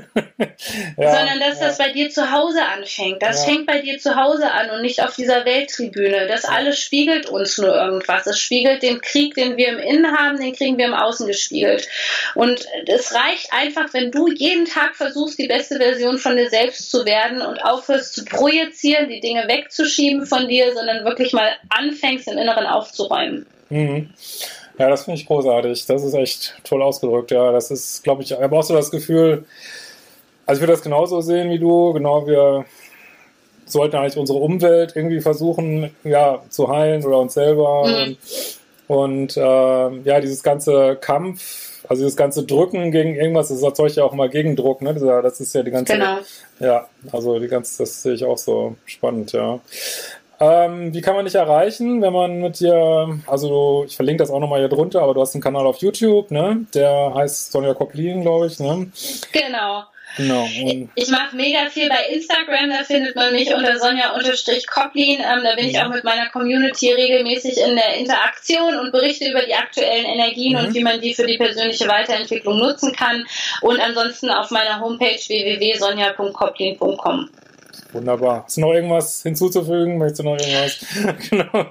Sondern 0.98 1.40
dass 1.40 1.60
ja. 1.60 1.68
das 1.68 1.78
bei 1.78 1.92
dir 1.92 2.10
zu 2.10 2.32
Hause 2.32 2.64
anfängt. 2.64 3.22
Das 3.22 3.46
ja. 3.46 3.52
fängt 3.52 3.66
bei 3.66 3.80
dir 3.82 3.98
zu 3.98 4.16
Hause 4.16 4.52
an 4.52 4.70
und 4.70 4.82
nicht 4.82 5.04
auf 5.04 5.16
dieser 5.16 5.46
Welttribüne. 5.46 6.28
Das 6.28 6.46
alles 6.46 6.80
spiegelt 6.80 7.26
uns 7.28 7.58
nur 7.58 7.74
irgendwas. 7.74 8.28
Es 8.28 8.40
spiegelt 8.40 8.84
den 8.84 9.02
Krieg, 9.02 9.34
den 9.34 9.58
wir 9.58 9.70
im 9.70 9.80
Innen 9.80 10.16
haben, 10.16 10.40
den 10.40 10.54
kriegen 10.54 10.78
wir 10.78 10.86
im 10.86 10.94
Außen 10.94 11.28
gespiegelt. 11.28 11.88
Und 12.36 12.66
es 12.86 13.14
reicht 13.14 13.52
einfach, 13.52 13.94
wenn 13.94 14.12
du 14.12 14.30
jeden 14.32 14.66
Tag 14.66 14.96
versuchst, 14.96 15.40
die 15.40 15.48
beste 15.48 15.78
Version 15.78 16.18
von 16.18 16.36
dir 16.36 16.50
selbst 16.50 16.92
zu 16.92 17.06
werden 17.06 17.42
und 17.42 17.64
aufhörst 17.64 18.14
zu 18.14 18.26
projizieren, 18.26 19.10
die 19.10 19.20
Dinge 19.20 19.48
wegzuschieben 19.48 20.26
von 20.26 20.48
dir, 20.48 20.74
sondern 20.74 21.04
wirklich 21.04 21.34
mal 21.34 21.52
anfängst, 21.70 22.28
im 22.28 22.38
Inneren 22.38 22.66
aufzuräumen. 22.66 23.46
Mhm. 23.70 24.10
Ja, 24.82 24.90
das 24.90 25.04
finde 25.04 25.20
ich 25.20 25.28
großartig. 25.28 25.86
Das 25.86 26.04
ist 26.04 26.16
echt 26.16 26.56
toll 26.64 26.82
ausgedrückt. 26.82 27.30
Ja, 27.30 27.52
das 27.52 27.70
ist, 27.70 28.04
glaube 28.04 28.24
ich, 28.24 28.36
aber 28.36 28.58
auch 28.58 28.64
so 28.64 28.74
das 28.74 28.90
Gefühl, 28.90 29.46
also 30.48 30.58
ich 30.58 30.62
würde 30.64 30.74
das 30.74 30.82
genauso 30.82 31.22
sehen 31.22 31.52
wie 31.52 31.60
du. 31.60 31.94
Genau, 31.94 32.26
wir 32.26 32.66
sollten 33.68 33.96
eigentlich 33.98 34.18
unsere 34.18 34.40
Umwelt 34.40 34.94
irgendwie 34.96 35.22
versuchen, 35.22 35.96
ja, 36.04 36.42
zu 36.50 36.68
heilen 36.68 37.06
oder 37.06 37.20
uns 37.20 37.36
selber. 37.36 37.86
Mhm. 37.86 38.18
Und, 38.88 39.38
und 39.38 39.38
äh, 39.38 40.10
ja, 40.10 40.20
dieses 40.20 40.42
ganze 40.42 40.98
Kampf, 41.00 41.84
also 41.88 42.02
dieses 42.02 42.18
ganze 42.18 42.44
Drücken 42.44 42.92
gegen 42.92 43.14
irgendwas, 43.14 43.50
das 43.50 43.62
erzeugt 43.62 43.98
ja 43.98 44.04
auch 44.04 44.14
mal 44.14 44.30
Gegendruck, 44.30 44.82
ne? 44.82 44.96
Das 44.96 45.40
ist 45.40 45.54
ja 45.54 45.62
die 45.62 45.70
ganze. 45.70 45.94
Genau. 45.94 46.18
Ja, 46.60 46.88
also 47.12 47.38
die 47.38 47.48
ganze, 47.48 47.84
das 47.84 48.02
sehe 48.02 48.14
ich 48.14 48.26
auch 48.26 48.40
so 48.40 48.78
spannend, 48.86 49.32
ja. 49.34 49.60
Ähm, 50.42 50.92
wie 50.92 51.02
kann 51.02 51.16
man 51.16 51.26
dich 51.26 51.36
erreichen, 51.36 52.02
wenn 52.02 52.14
man 52.14 52.42
mit 52.42 52.60
dir, 52.60 53.20
also 53.28 53.84
ich 53.86 53.96
verlinke 53.96 54.24
das 54.24 54.32
auch 54.32 54.40
nochmal 54.40 54.60
hier 54.60 54.70
drunter, 54.70 55.04
aber 55.04 55.14
du 55.14 55.22
hast 55.22 55.36
einen 55.36 55.44
Kanal 55.44 55.68
auf 55.68 55.78
YouTube, 55.78 56.32
ne? 56.32 56.66
Der 56.74 57.14
heißt 57.14 57.52
Sonja 57.52 57.76
Koplin, 57.76 58.24
glaube 58.24 58.48
ich, 58.48 58.60
ne? 58.60 58.92
Genau. 59.32 59.84
Genau. 60.18 60.44
Und 60.44 60.90
ich 60.96 61.10
mache 61.10 61.36
mega 61.36 61.70
viel 61.70 61.88
bei 61.88 62.08
Instagram, 62.12 62.70
da 62.70 62.84
findet 62.84 63.16
man 63.16 63.32
mich 63.32 63.54
unter 63.54 63.78
Sonja-Koplin. 63.78 65.20
Ähm, 65.20 65.44
da 65.44 65.56
bin 65.56 65.68
ich 65.68 65.80
auch 65.80 65.90
mit 65.90 66.04
meiner 66.04 66.28
Community 66.30 66.92
regelmäßig 66.92 67.58
in 67.58 67.76
der 67.76 67.94
Interaktion 67.96 68.80
und 68.80 68.92
berichte 68.92 69.30
über 69.30 69.44
die 69.44 69.54
aktuellen 69.54 70.06
Energien 70.06 70.60
mhm. 70.60 70.66
und 70.66 70.74
wie 70.74 70.84
man 70.84 71.00
die 71.00 71.14
für 71.14 71.28
die 71.28 71.38
persönliche 71.38 71.88
Weiterentwicklung 71.88 72.58
nutzen 72.58 72.94
kann. 72.94 73.26
Und 73.62 73.80
ansonsten 73.80 74.32
auf 74.32 74.50
meiner 74.52 74.82
Homepage 74.82 75.16
www.sonja.koplin.com. 75.16 77.30
Wunderbar. 77.94 78.44
Hast 78.46 78.58
du 78.58 78.62
noch 78.62 78.74
irgendwas 78.74 79.24
hinzuzufügen? 79.24 79.98
Möchtest 79.98 80.20
du 80.20 80.24
noch 80.24 80.38
irgendwas? 80.38 80.80
genau. 81.30 81.66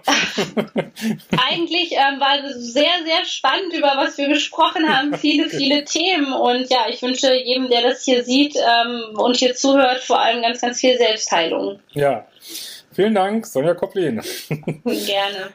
Eigentlich 1.49 1.93
ähm, 1.93 2.21
war 2.21 2.45
es 2.45 2.73
sehr, 2.73 2.93
sehr 3.05 3.25
spannend, 3.25 3.73
über 3.73 3.93
was 3.97 4.19
wir 4.19 4.29
gesprochen 4.29 4.89
haben. 4.89 5.15
Viele, 5.15 5.49
viele 5.51 5.85
Themen. 5.85 6.33
Und 6.33 6.71
ja, 6.71 6.87
ich 6.89 7.01
wünsche 7.03 7.35
jedem, 7.35 7.71
der 7.71 7.83
das 7.83 8.05
hier 8.05 8.25
sieht 8.25 8.57
ähm, 8.57 9.19
und 9.19 9.37
hier 9.37 9.55
zuhört, 9.55 10.01
vor 10.01 10.21
allem 10.21 10.43
ganz, 10.43 10.61
ganz 10.61 10.81
viel 10.81 10.99
Selbstheilung. 10.99 11.81
Ja. 11.93 12.27
Vielen 12.93 13.15
Dank, 13.15 13.47
Sonja 13.47 13.75
Koplin. 13.75 14.21
Gerne. 14.85 15.55